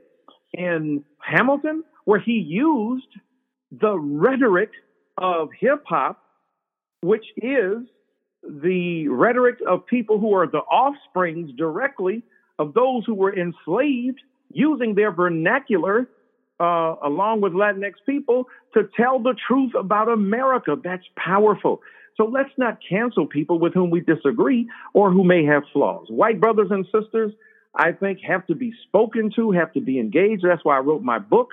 [0.55, 3.09] in Hamilton, where he used
[3.73, 4.71] the rhetoric
[5.19, 6.19] of hip hop
[7.03, 7.79] which is
[8.43, 12.23] the rhetoric of people who are the offsprings directly
[12.59, 14.21] of those who were enslaved
[14.53, 16.09] using their vernacular
[16.61, 20.77] uh, along with Latinx people to tell the truth about America.
[20.83, 21.83] That's powerful.
[22.17, 26.07] So let's not cancel people with whom we disagree or who may have flaws.
[26.09, 27.33] White brothers and sisters,
[27.75, 30.43] I think, have to be spoken to, have to be engaged.
[30.43, 31.51] That's why I wrote my book,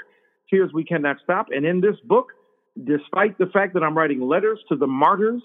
[0.50, 1.48] Tears We Cannot Stop.
[1.52, 2.28] And in this book,
[2.82, 5.42] despite the fact that I'm writing letters to the martyrs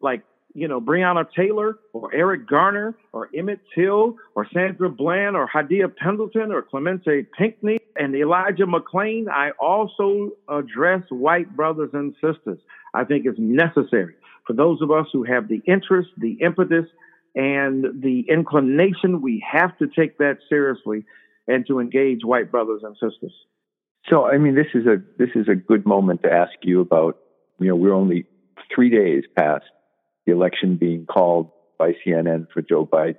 [0.00, 0.22] like,
[0.54, 5.94] you know, Breonna Taylor or Eric Garner or Emmett Till or Sandra Bland or Hadiya
[5.94, 12.58] Pendleton or Clementa Pinckney and Elijah McClain, I also address white brothers and sisters.
[12.94, 14.14] I think it's necessary
[14.46, 16.86] for those of us who have the interest, the impetus,
[17.34, 21.04] and the inclination, we have to take that seriously
[21.46, 23.32] and to engage white brothers and sisters.
[24.08, 27.18] So, I mean, this is a this is a good moment to ask you about.
[27.58, 28.26] You know, we're only
[28.74, 29.64] three days past
[30.26, 33.16] the election being called by CNN for Joe Biden,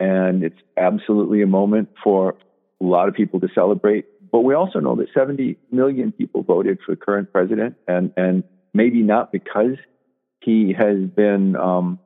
[0.00, 2.36] and it's absolutely a moment for
[2.80, 4.06] a lot of people to celebrate.
[4.30, 8.44] But we also know that 70 million people voted for the current president, and and
[8.72, 9.76] maybe not because
[10.40, 11.98] he has been, um,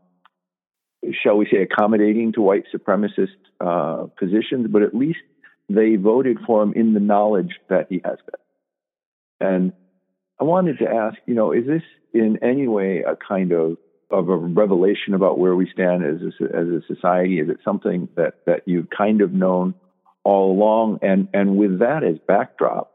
[1.23, 5.21] shall we say, accommodating to white supremacist uh, positions, but at least
[5.69, 9.49] they voted for him in the knowledge that he has been.
[9.49, 9.73] And
[10.41, 11.83] I wanted to ask, you know, is this
[12.13, 13.77] in any way a kind of
[14.11, 17.41] of a revelation about where we stand as a, as a society?
[17.41, 19.75] Is it something that that you've kind of known
[20.25, 20.99] all along?
[21.03, 22.93] And and with that as backdrop,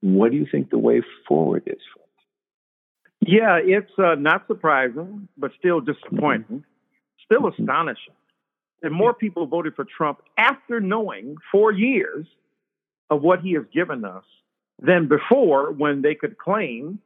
[0.00, 2.03] what do you think the way forward is for?
[3.26, 6.64] Yeah, it's uh, not surprising, but still disappointing,
[7.24, 8.14] still astonishing
[8.84, 12.26] and more people voted for Trump after knowing four years
[13.10, 14.24] of what he has given us
[14.80, 17.00] than before when they could claim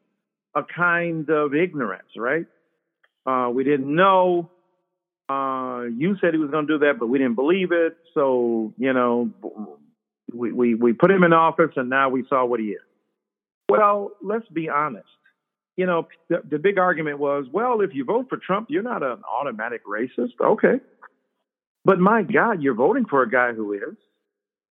[0.56, 2.46] a kind of ignorance, right?
[3.24, 4.50] Uh, we didn't know.
[5.28, 7.96] Uh, you said he was going to do that, but we didn't believe it.
[8.14, 9.30] So, you know,
[10.32, 12.80] we, we, we put him in office and now we saw what he is.
[13.68, 15.06] Well, let's be honest.
[15.78, 19.04] You know, the, the big argument was, well, if you vote for Trump, you're not
[19.04, 20.32] an automatic racist.
[20.40, 20.80] Okay.
[21.84, 23.96] But my God, you're voting for a guy who is.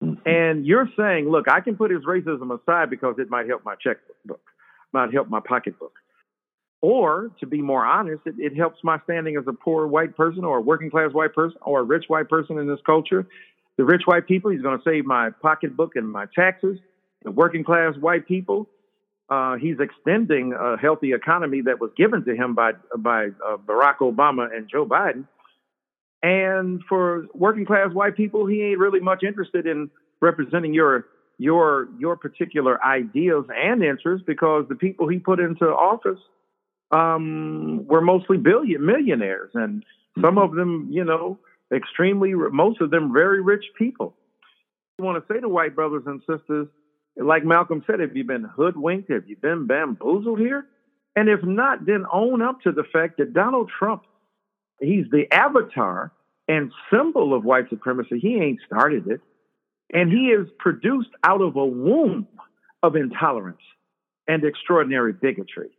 [0.02, 0.26] Mm-hmm.
[0.26, 3.74] And you're saying, look, I can put his racism aside because it might help my
[3.74, 4.40] checkbook,
[4.94, 5.92] might help my pocketbook.
[6.80, 10.42] Or, to be more honest, it, it helps my standing as a poor white person
[10.42, 13.26] or a working class white person or a rich white person in this culture.
[13.76, 16.78] The rich white people, he's going to save my pocketbook and my taxes.
[17.24, 18.70] The working class white people,
[19.28, 23.98] uh, he's extending a healthy economy that was given to him by by uh, Barack
[23.98, 25.26] Obama and Joe Biden.
[26.22, 31.06] And for working class white people, he ain't really much interested in representing your
[31.38, 36.20] your your particular ideas and interests because the people he put into office
[36.90, 39.84] um, were mostly billion millionaires, and
[40.20, 41.38] some of them, you know,
[41.74, 44.14] extremely most of them very rich people.
[44.98, 46.68] I want to say to white brothers and sisters,
[47.16, 49.10] like Malcolm said, have you been hoodwinked?
[49.10, 50.66] Have you been bamboozled here?
[51.16, 54.02] And if not, then own up to the fact that Donald Trump
[54.80, 56.12] he's the avatar
[56.48, 58.18] and symbol of white supremacy.
[58.18, 59.20] He ain't started it.
[59.92, 62.26] And he is produced out of a womb
[62.82, 63.60] of intolerance
[64.26, 65.70] and extraordinary bigotry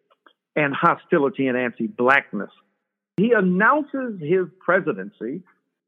[0.56, 2.52] and hostility and anti blackness.
[3.18, 5.42] He announces his presidency,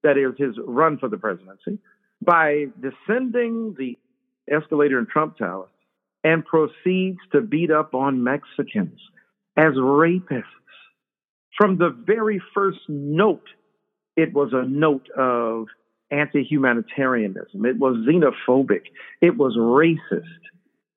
[0.04, 1.80] that is, his run for the presidency,
[2.22, 3.98] by descending the
[4.52, 5.68] escalator in Trump Tower
[6.24, 9.00] and proceeds to beat up on Mexicans
[9.56, 10.44] as rapists
[11.58, 13.48] from the very first note,
[14.16, 15.66] it was a note of
[16.12, 17.66] anti humanitarianism.
[17.66, 18.84] It was xenophobic.
[19.22, 20.24] It was racist.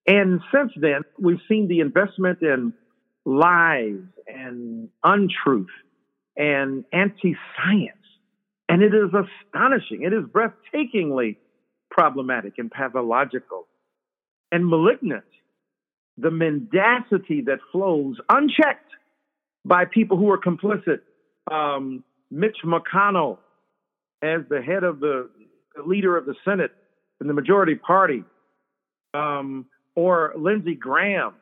[0.06, 2.74] And since then, we've seen the investment in
[3.24, 5.66] lies and untruth
[6.36, 7.96] and anti science.
[8.68, 10.02] And it is astonishing.
[10.02, 11.36] It is breathtakingly
[11.90, 13.66] problematic and pathological
[14.52, 15.24] and malignant.
[16.18, 18.90] The mendacity that flows unchecked
[19.64, 21.00] by people who are complicit.
[21.50, 23.38] Um, Mitch McConnell,
[24.22, 25.30] as the head of the,
[25.74, 26.72] the leader of the Senate
[27.20, 28.24] in the majority party,
[29.14, 31.34] um, or Lindsey Graham,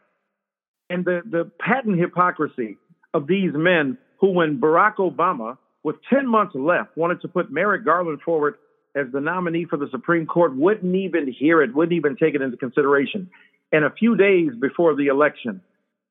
[0.91, 2.79] and the, the patent hypocrisy
[3.13, 7.85] of these men who, when Barack Obama, with 10 months left, wanted to put Merrick
[7.85, 8.55] Garland forward
[8.95, 12.43] as the nominee for the Supreme Court, wouldn't even hear it, wouldn't even take it
[12.43, 13.31] into consideration.
[13.73, 15.61] And a few days before the election,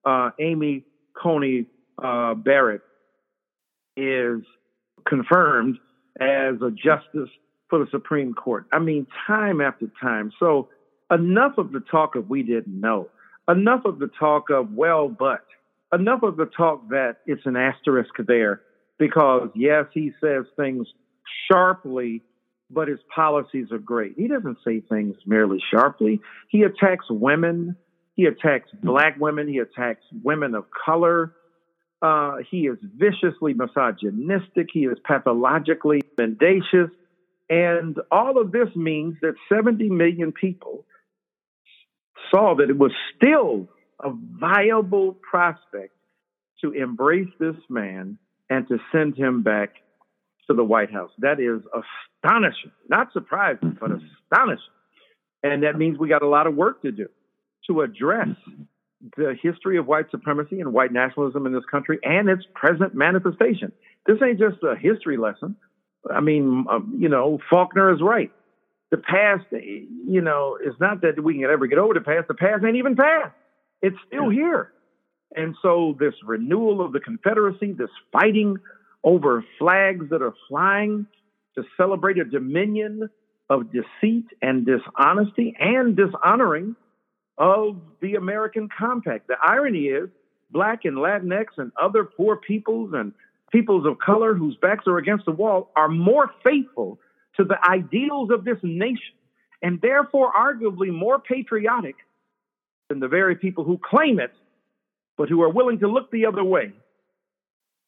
[0.05, 0.85] uh, Amy
[1.21, 1.65] Coney
[2.01, 2.81] uh, Barrett
[3.95, 4.41] is
[5.07, 5.77] confirmed
[6.19, 7.29] as a justice
[7.69, 8.65] for the Supreme Court.
[8.71, 10.31] I mean, time after time.
[10.39, 10.69] So,
[11.11, 13.09] enough of the talk of we didn't know,
[13.47, 15.43] enough of the talk of well, but,
[15.93, 18.61] enough of the talk that it's an asterisk there
[18.97, 20.87] because, yes, he says things
[21.49, 22.21] sharply,
[22.69, 24.13] but his policies are great.
[24.17, 27.75] He doesn't say things merely sharply, he attacks women.
[28.17, 29.47] He attacks black women.
[29.47, 31.33] He attacks women of color.
[32.01, 34.69] Uh, he is viciously misogynistic.
[34.73, 36.89] He is pathologically mendacious.
[37.49, 40.83] And all of this means that 70 million people
[42.31, 43.69] saw that it was still
[44.03, 45.93] a viable prospect
[46.61, 48.17] to embrace this man
[48.49, 49.75] and to send him back
[50.47, 51.11] to the White House.
[51.19, 51.61] That is
[52.23, 52.71] astonishing.
[52.89, 54.05] Not surprising, but mm-hmm.
[54.31, 54.63] astonishing.
[55.43, 57.07] And that means we got a lot of work to do
[57.67, 58.63] to address mm-hmm.
[59.17, 63.71] the history of white supremacy and white nationalism in this country and its present manifestation.
[64.05, 65.55] This ain't just a history lesson.
[66.09, 68.31] I mean, um, you know, Faulkner is right.
[68.91, 72.27] The past, eh, you know, it's not that we can ever get over the past.
[72.27, 73.33] The past ain't even past.
[73.81, 74.71] It's still here.
[75.35, 78.57] And so this renewal of the Confederacy, this fighting
[79.03, 81.07] over flags that are flying
[81.55, 83.09] to celebrate a dominion
[83.49, 86.75] of deceit and dishonesty and dishonoring
[87.37, 89.27] of the American compact.
[89.27, 90.09] The irony is,
[90.51, 93.13] black and Latinx and other poor peoples and
[93.51, 96.99] peoples of color whose backs are against the wall are more faithful
[97.37, 99.15] to the ideals of this nation
[99.61, 101.95] and therefore arguably more patriotic
[102.89, 104.31] than the very people who claim it,
[105.17, 106.71] but who are willing to look the other way.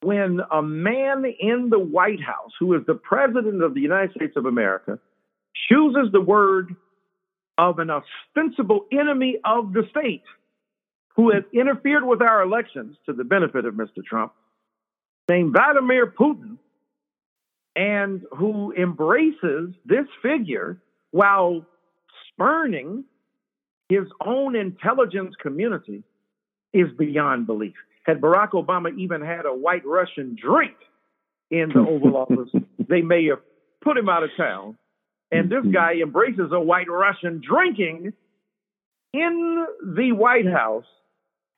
[0.02, 4.34] When a man in the White House, who is the president of the United States
[4.38, 5.00] of America,
[5.70, 6.76] chooses the word
[7.58, 10.24] of an ostensible enemy of the state
[11.16, 14.04] who has interfered with our elections to the benefit of Mr.
[14.06, 14.32] Trump,
[15.30, 16.58] named Vladimir Putin,
[17.76, 20.82] and who embraces this figure
[21.12, 21.66] while
[22.32, 23.04] spurning
[23.89, 26.04] his own intelligence community
[26.72, 27.76] is beyond belief.
[28.06, 30.76] Had Barack Obama even had a white Russian drink
[31.52, 32.50] in the Oval Office,
[32.88, 33.39] they may have
[33.82, 34.78] put him out of town.
[35.32, 35.72] And this mm-hmm.
[35.72, 38.14] guy embraces a white Russian drinking
[39.14, 40.86] in the White House.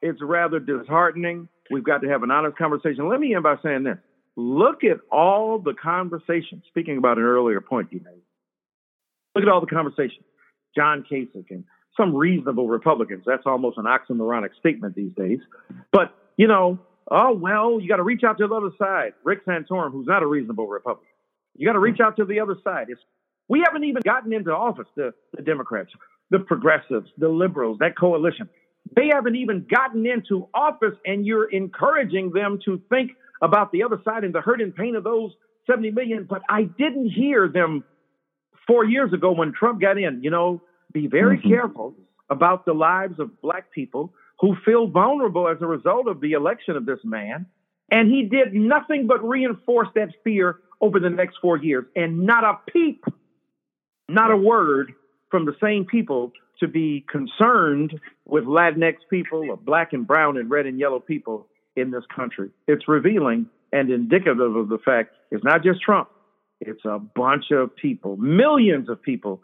[0.01, 1.47] It's rather disheartening.
[1.69, 3.07] We've got to have an honest conversation.
[3.07, 3.97] Let me end by saying this.
[4.35, 8.21] Look at all the conversations, speaking about an earlier point you made.
[9.35, 10.25] Look at all the conversations.
[10.75, 11.63] John Kasich and
[11.97, 13.23] some reasonable Republicans.
[13.25, 15.39] That's almost an oxymoronic statement these days.
[15.91, 16.79] But, you know,
[17.11, 19.13] oh, well, you got to reach out to the other side.
[19.23, 21.05] Rick Santorum, who's not a reasonable Republican.
[21.55, 22.87] You got to reach out to the other side.
[22.89, 22.99] It's,
[23.47, 25.91] we haven't even gotten into office, the, the Democrats,
[26.31, 28.49] the progressives, the liberals, that coalition.
[28.95, 33.11] They haven't even gotten into office, and you're encouraging them to think
[33.43, 35.29] about the other side and the hurt and pain of those
[35.69, 36.25] 70 million.
[36.27, 37.83] But I didn't hear them
[38.65, 40.59] four years ago when Trump got in, you know,
[40.91, 41.49] be very mm-hmm.
[41.49, 41.93] careful
[42.31, 44.11] about the lives of black people
[44.41, 47.45] who feel vulnerable as a result of the election of this man.
[47.91, 51.85] And he did nothing but reinforce that fear over the next four years.
[51.95, 53.05] And not a peep,
[54.09, 54.93] not a word
[55.29, 60.49] from the same people to be concerned with Latinx people, or black and brown and
[60.49, 62.49] red and yellow people in this country.
[62.67, 66.09] It's revealing and indicative of the fact it's not just Trump,
[66.59, 69.41] it's a bunch of people, millions of people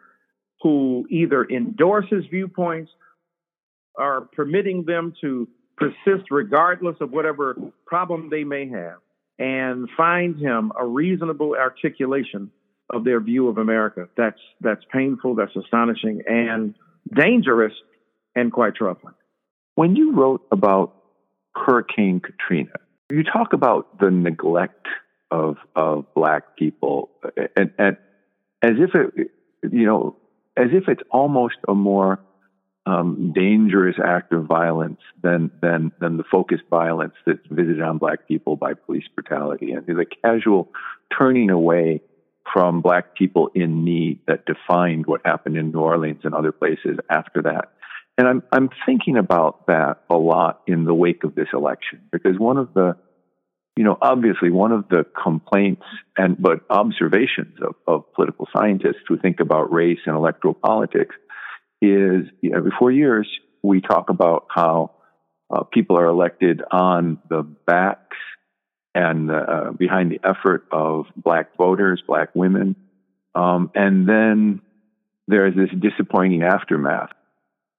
[0.61, 2.91] who either endorse his viewpoints
[3.97, 8.97] or permitting them to persist regardless of whatever problem they may have
[9.39, 12.51] and find him a reasonable articulation
[12.89, 14.07] of their view of America.
[14.15, 16.73] That's that's painful, that's astonishing and
[17.13, 17.73] dangerous
[18.35, 19.13] and quite troubling.
[19.75, 20.95] When you wrote about
[21.55, 22.71] Hurricane Katrina,
[23.11, 24.87] you talk about the neglect
[25.29, 27.11] of of black people
[27.55, 27.97] and, and
[28.61, 29.31] as if it
[29.69, 30.15] you know
[30.55, 32.19] as if it's almost a more
[32.88, 38.27] um, dangerous act of violence than than than the focused violence that's visited on black
[38.27, 40.69] people by police brutality and the casual
[41.17, 42.01] turning away
[42.53, 46.97] from black people in need that defined what happened in New Orleans and other places
[47.09, 47.73] after that.
[48.17, 52.39] And I'm I'm thinking about that a lot in the wake of this election because
[52.39, 52.95] one of the
[53.75, 55.83] you know, obviously one of the complaints
[56.17, 61.15] and but observations of, of political scientists who think about race and electoral politics
[61.82, 63.28] is every four years
[63.61, 64.91] we talk about how
[65.49, 68.17] uh, people are elected on the backs
[68.95, 72.75] and uh, behind the effort of black voters, black women,
[73.36, 74.61] um, and then
[75.28, 77.11] there's this disappointing aftermath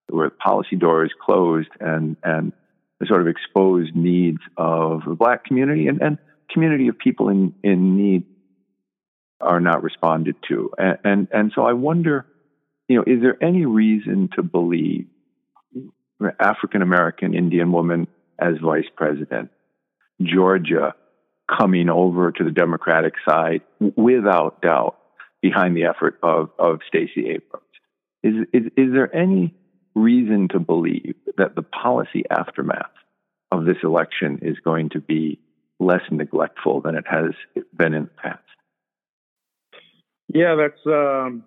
[0.08, 2.52] where policy doors closed and and
[3.00, 6.18] the sort of exposed needs of the black community and, and
[6.50, 8.24] community of people in, in need
[9.40, 10.70] are not responded to.
[10.78, 12.26] And, and, and so I wonder,
[12.88, 15.06] you know, is there any reason to believe
[16.40, 18.08] African American Indian woman
[18.38, 19.50] as vice president,
[20.22, 20.94] Georgia
[21.48, 23.62] coming over to the Democratic side
[23.96, 24.98] without doubt
[25.40, 27.64] behind the effort of, of Stacey Abrams?
[28.22, 29.54] Is, is, is there any
[29.94, 32.90] reason to believe that the policy aftermath
[33.52, 35.38] of this election is going to be
[35.78, 37.30] less neglectful than it has
[37.76, 38.42] been in the past?
[40.28, 41.44] Yeah, that's um,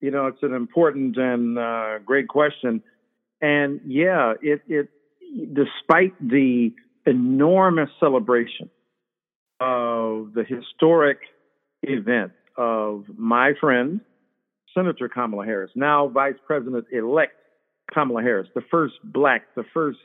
[0.00, 2.82] you know it's an important and uh, great question,
[3.40, 4.88] and yeah, it it
[5.52, 6.72] despite the
[7.06, 8.70] enormous celebration
[9.60, 11.18] of the historic
[11.82, 14.00] event of my friend
[14.74, 17.32] Senator Kamala Harris, now Vice President elect
[17.92, 19.98] Kamala Harris, the first black, the first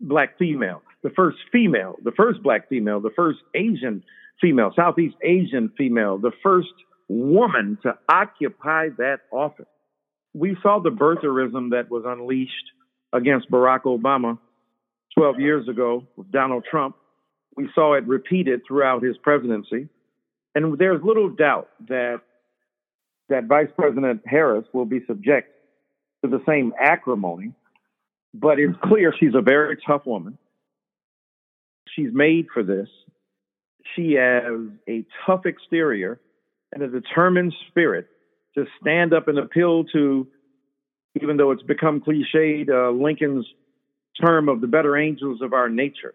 [0.00, 4.04] black female, the first female, the first black female, the first Asian
[4.40, 6.72] female, Southeast Asian female, the first
[7.08, 9.66] woman to occupy that office.
[10.34, 12.72] We saw the birtherism that was unleashed
[13.12, 14.38] against Barack Obama
[15.14, 16.96] 12 years ago with Donald Trump.
[17.56, 19.88] We saw it repeated throughout his presidency.
[20.54, 22.20] And there's little doubt that
[23.28, 25.48] that Vice President Harris will be subject
[26.22, 27.52] to the same acrimony,
[28.34, 30.38] but it's clear she's a very tough woman.
[31.88, 32.88] She's made for this.
[33.96, 36.20] She has a tough exterior
[36.72, 38.08] and a determined spirit
[38.54, 40.26] to stand up and appeal to,
[41.20, 43.46] even though it's become cliched, uh, Lincoln's
[44.20, 46.14] term of the better angels of our nature.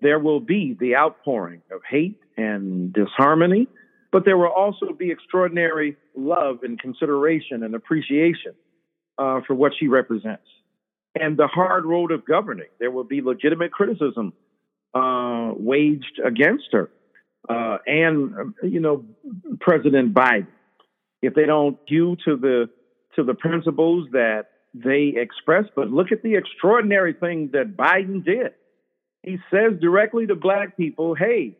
[0.00, 3.68] There will be the outpouring of hate and disharmony
[4.10, 8.54] but there will also be extraordinary love and consideration and appreciation
[9.18, 10.46] uh, for what she represents.
[11.14, 14.32] And the hard road of governing, there will be legitimate criticism
[14.94, 16.90] uh, waged against her.
[17.48, 19.04] Uh, and, you know,
[19.60, 20.46] President Biden,
[21.22, 22.70] if they don't due to the
[23.16, 25.64] to the principles that they express.
[25.74, 28.52] But look at the extraordinary thing that Biden did.
[29.22, 31.56] He says directly to black people, hey,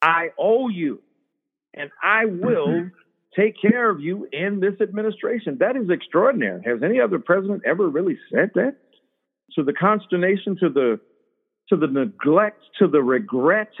[0.00, 1.00] I owe you
[1.74, 3.40] and I will mm-hmm.
[3.40, 5.58] take care of you in this administration.
[5.60, 6.62] That is extraordinary.
[6.64, 8.76] Has any other president ever really said that?
[9.54, 11.00] To the consternation, to the
[11.68, 13.72] to the neglect, to the regret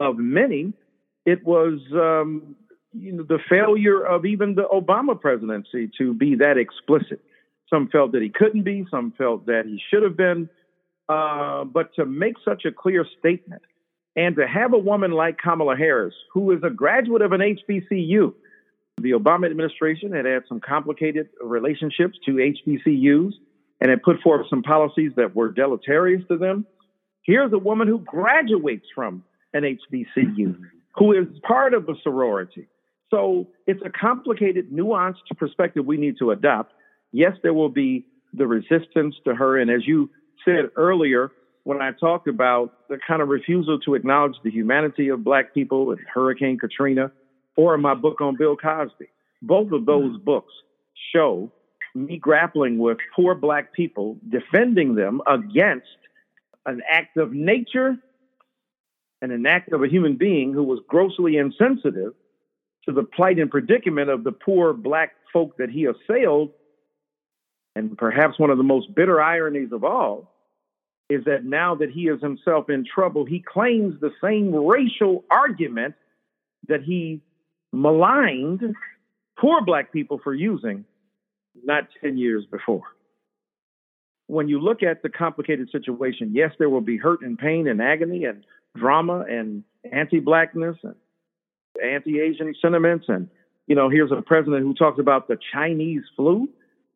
[0.00, 0.72] of many,
[1.26, 2.56] it was um,
[2.92, 7.22] you know the failure of even the Obama presidency to be that explicit.
[7.68, 10.48] Some felt that he couldn't be, some felt that he should have been.
[11.08, 13.62] Uh, but to make such a clear statement
[14.16, 18.32] and to have a woman like Kamala Harris, who is a graduate of an HBCU,
[19.00, 23.32] the Obama administration had had some complicated relationships to HBCUs
[23.80, 26.66] and had put forth some policies that were deleterious to them.
[27.22, 30.58] Here's a woman who graduates from an HBCU,
[30.96, 32.68] who is part of a sorority.
[33.10, 36.72] So it's a complicated, nuanced perspective we need to adopt.
[37.12, 39.58] Yes, there will be the resistance to her.
[39.58, 40.10] And as you
[40.44, 41.32] said earlier,
[41.64, 45.90] when I talked about the kind of refusal to acknowledge the humanity of Black people
[45.90, 47.10] and Hurricane Katrina,
[47.56, 49.06] or my book on Bill Cosby,
[49.42, 50.24] both of those mm-hmm.
[50.24, 50.52] books
[51.12, 51.50] show
[51.94, 55.86] me grappling with poor Black people, defending them against
[56.66, 57.96] an act of nature
[59.22, 62.14] and an act of a human being who was grossly insensitive
[62.86, 66.50] to the plight and predicament of the poor Black folk that he assailed.
[67.76, 70.32] And perhaps one of the most bitter ironies of all
[71.08, 75.94] is that now that he is himself in trouble, he claims the same racial argument
[76.68, 77.20] that he
[77.72, 78.74] maligned
[79.38, 80.84] poor black people for using
[81.64, 82.82] not 10 years before.
[84.28, 87.82] When you look at the complicated situation, yes, there will be hurt and pain and
[87.82, 88.44] agony and
[88.76, 90.94] drama and anti blackness and
[91.82, 93.06] anti Asian sentiments.
[93.08, 93.28] And,
[93.66, 96.48] you know, here's a president who talks about the Chinese flu.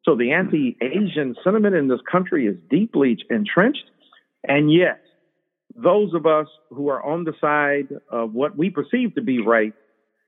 [0.05, 3.85] So the anti Asian sentiment in this country is deeply entrenched.
[4.47, 5.01] And yet,
[5.75, 9.73] those of us who are on the side of what we perceive to be right,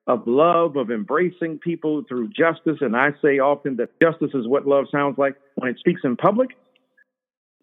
[0.06, 4.66] of love, of embracing people through justice, and I say often that justice is what
[4.66, 6.50] love sounds like when it speaks in public,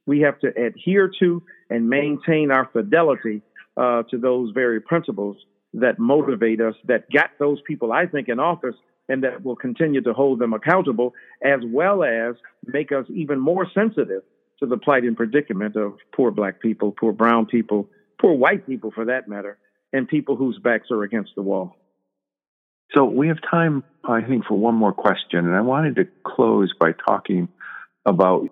[0.05, 3.41] we have to adhere to and maintain our fidelity
[3.77, 5.37] uh, to those very principles
[5.73, 8.75] that motivate us, that got those people, I think, in office,
[9.09, 11.13] and that will continue to hold them accountable,
[11.43, 14.21] as well as make us even more sensitive
[14.59, 17.89] to the plight and predicament of poor black people, poor brown people,
[18.21, 19.57] poor white people for that matter,
[19.91, 21.75] and people whose backs are against the wall.
[22.93, 25.39] So we have time, I think, for one more question.
[25.39, 27.49] And I wanted to close by talking
[28.05, 28.49] about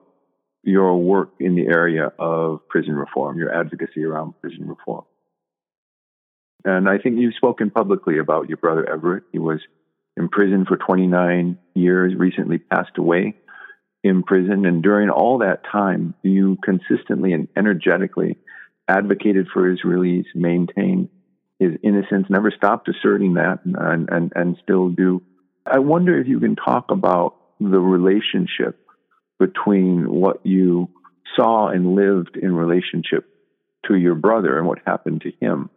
[0.64, 5.04] your work in the area of prison reform, your advocacy around prison reform.
[6.66, 9.24] And I think you've spoken publicly about your brother Everett.
[9.32, 9.60] He was
[10.18, 13.36] in prison for 29 years, recently passed away
[14.04, 14.66] in prison.
[14.66, 18.38] And during all that time, you consistently and energetically
[18.88, 21.10] advocated for his release, maintained
[21.60, 25.22] his innocence, never stopped asserting that, and, and, and still do.
[25.66, 28.80] I wonder if you can talk about the relationship
[29.40, 30.90] between what you
[31.36, 33.26] saw and lived in relationship
[33.88, 35.70] to your brother and what happened to him,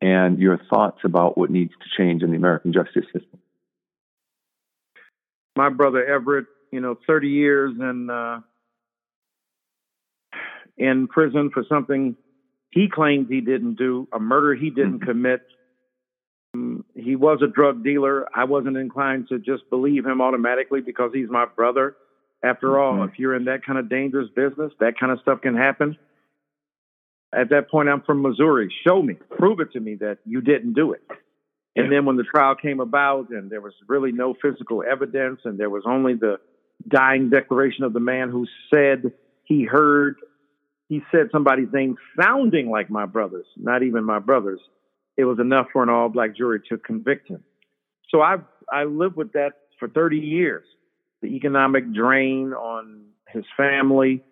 [0.00, 3.40] and your thoughts about what needs to change in the American justice system.
[5.56, 8.40] My brother Everett you know, 30 years in uh,
[10.76, 12.16] in prison for something
[12.70, 15.10] he claims he didn't do, a murder he didn't mm-hmm.
[15.10, 15.40] commit.
[16.54, 18.26] Um, he was a drug dealer.
[18.34, 21.96] I wasn't inclined to just believe him automatically because he's my brother.
[22.44, 23.00] After mm-hmm.
[23.00, 25.96] all, if you're in that kind of dangerous business, that kind of stuff can happen.
[27.34, 28.72] At that point, I'm from Missouri.
[28.86, 31.02] Show me, prove it to me that you didn't do it.
[31.76, 35.58] And then when the trial came about and there was really no physical evidence and
[35.58, 36.38] there was only the
[36.88, 39.12] dying declaration of the man who said
[39.44, 40.16] he heard
[40.88, 44.60] he said somebody's name sounding like my brother's, not even my brother's.
[45.18, 47.44] It was enough for an all black jury to convict him.
[48.08, 48.36] So I
[48.72, 50.64] I lived with that for 30 years.
[51.20, 54.24] The economic drain on his family,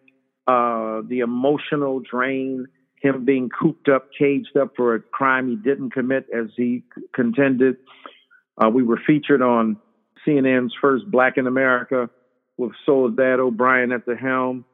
[0.47, 2.67] uh, the emotional drain,
[3.07, 6.83] him being cooped up, caged up for a crime he didn't commit as he
[7.15, 7.77] contended.
[8.59, 9.77] Uh, we were featured on
[10.27, 12.11] CNN's first Black in America
[12.57, 14.65] with Soledad O'Brien at the helm.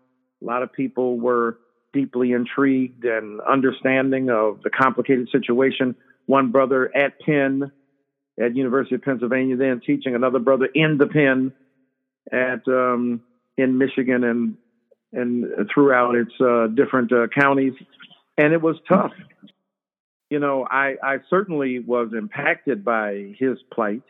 [0.41, 1.59] A lot of people were
[1.93, 5.95] deeply intrigued and understanding of the complicated situation.
[6.27, 7.71] One brother at Penn,
[8.41, 11.53] at University of Pennsylvania, then teaching another brother in the Penn
[12.33, 13.23] at um,
[13.59, 14.57] in Michigan and
[15.13, 17.75] and throughout its uh, different uh, counties,
[18.39, 19.13] and it was tough.
[20.31, 24.03] You know, I I certainly was impacted by his plight.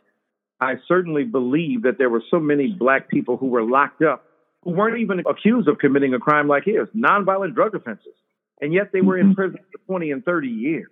[0.60, 4.24] I certainly believe that there were so many black people who were locked up
[4.62, 8.14] who weren't even accused of committing a crime like his, nonviolent drug offenses.
[8.60, 9.34] And yet they were in mm-hmm.
[9.34, 10.90] prison for 20 and 30 years.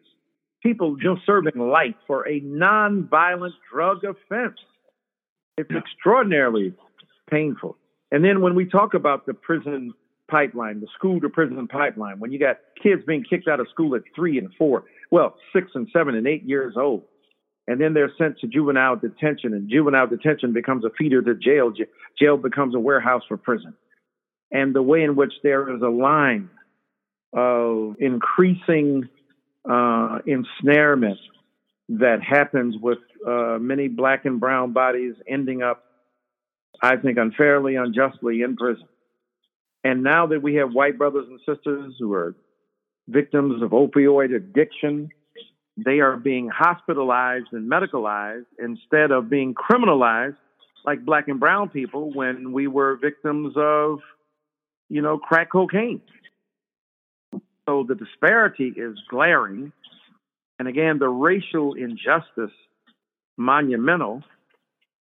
[0.63, 4.59] People just serving life for a nonviolent drug offense.
[5.57, 6.75] It's extraordinarily
[7.31, 7.77] painful.
[8.11, 9.95] And then when we talk about the prison
[10.31, 13.95] pipeline, the school to prison pipeline, when you got kids being kicked out of school
[13.95, 17.03] at three and four, well, six and seven and eight years old,
[17.67, 21.73] and then they're sent to juvenile detention, and juvenile detention becomes a feeder to jail.
[22.19, 23.75] Jail becomes a warehouse for prison.
[24.51, 26.51] And the way in which there is a line
[27.33, 29.09] of increasing
[29.69, 31.19] uh, ensnarement
[31.91, 35.85] that happens with uh, many black and brown bodies ending up,
[36.83, 38.89] I think, unfairly, unjustly in prison.
[39.85, 42.35] And now that we have white brothers and sisters who are
[43.09, 45.11] victims of opioid addiction,
[45.77, 50.37] they are being hospitalized and medicalized instead of being criminalized
[50.85, 54.01] like black and brown people when we were victims of,
[54.89, 56.01] you know, crack cocaine.
[57.69, 59.73] So the disparity is glaring.
[60.59, 62.55] And again, the racial injustice
[63.37, 64.23] monumental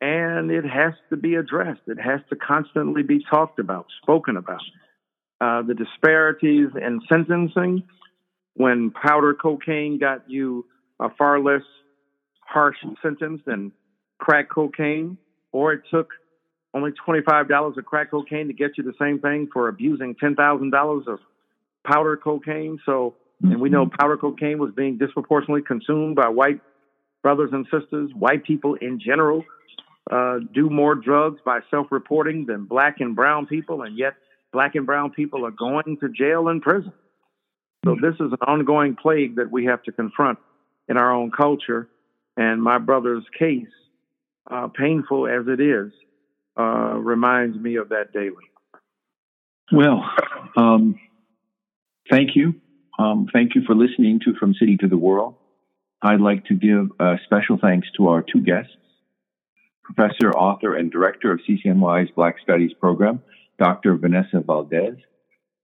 [0.00, 1.82] and it has to be addressed.
[1.86, 4.60] It has to constantly be talked about, spoken about.
[5.40, 7.82] Uh, the disparities in sentencing
[8.54, 10.64] when powder cocaine got you
[10.98, 11.62] a far less
[12.40, 13.72] harsh sentence than
[14.18, 15.18] crack cocaine,
[15.52, 16.08] or it took
[16.74, 21.18] only $25 of crack cocaine to get you the same thing for abusing $10,000 of
[21.86, 22.78] powder cocaine.
[22.84, 23.96] So, and we know mm-hmm.
[23.98, 26.60] powder cocaine was being disproportionately consumed by white
[27.22, 29.44] brothers and sisters, white people in general.
[30.10, 34.14] Uh, do more drugs by self reporting than black and brown people, and yet
[34.52, 36.92] black and brown people are going to jail and prison.
[37.84, 40.38] So this is an ongoing plague that we have to confront
[40.88, 41.88] in our own culture.
[42.36, 43.66] And my brother's case,
[44.50, 45.92] uh, painful as it is,
[46.58, 48.44] uh, reminds me of that daily.
[49.72, 50.02] Well,
[50.56, 50.98] um,
[52.10, 52.54] thank you.
[52.98, 55.34] Um, thank you for listening to From City to the World.
[56.02, 58.72] I'd like to give a special thanks to our two guests,
[59.86, 63.22] Professor, author, and Director of CCNY's Black Studies Program,
[63.58, 63.96] Dr.
[63.96, 64.96] Vanessa Valdez,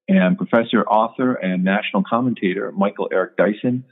[0.08, 3.84] and professor, author, and national commentator Michael Eric Dyson,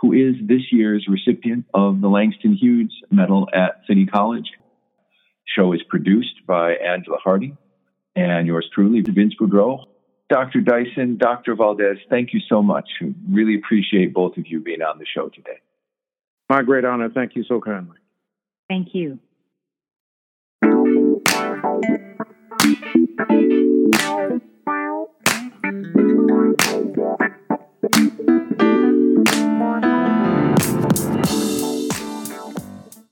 [0.00, 4.50] who is this year's recipient of the Langston Hughes Medal at City College.
[4.60, 7.56] The show is produced by Angela Hardy
[8.14, 9.86] and yours truly, Vince Boudreau.
[10.28, 10.60] Dr.
[10.60, 11.56] Dyson, Dr.
[11.56, 12.88] Valdez, thank you so much.
[13.30, 15.58] Really appreciate both of you being on the show today.
[16.48, 17.08] My great honor.
[17.08, 17.96] Thank you so kindly.
[18.68, 19.18] Thank you.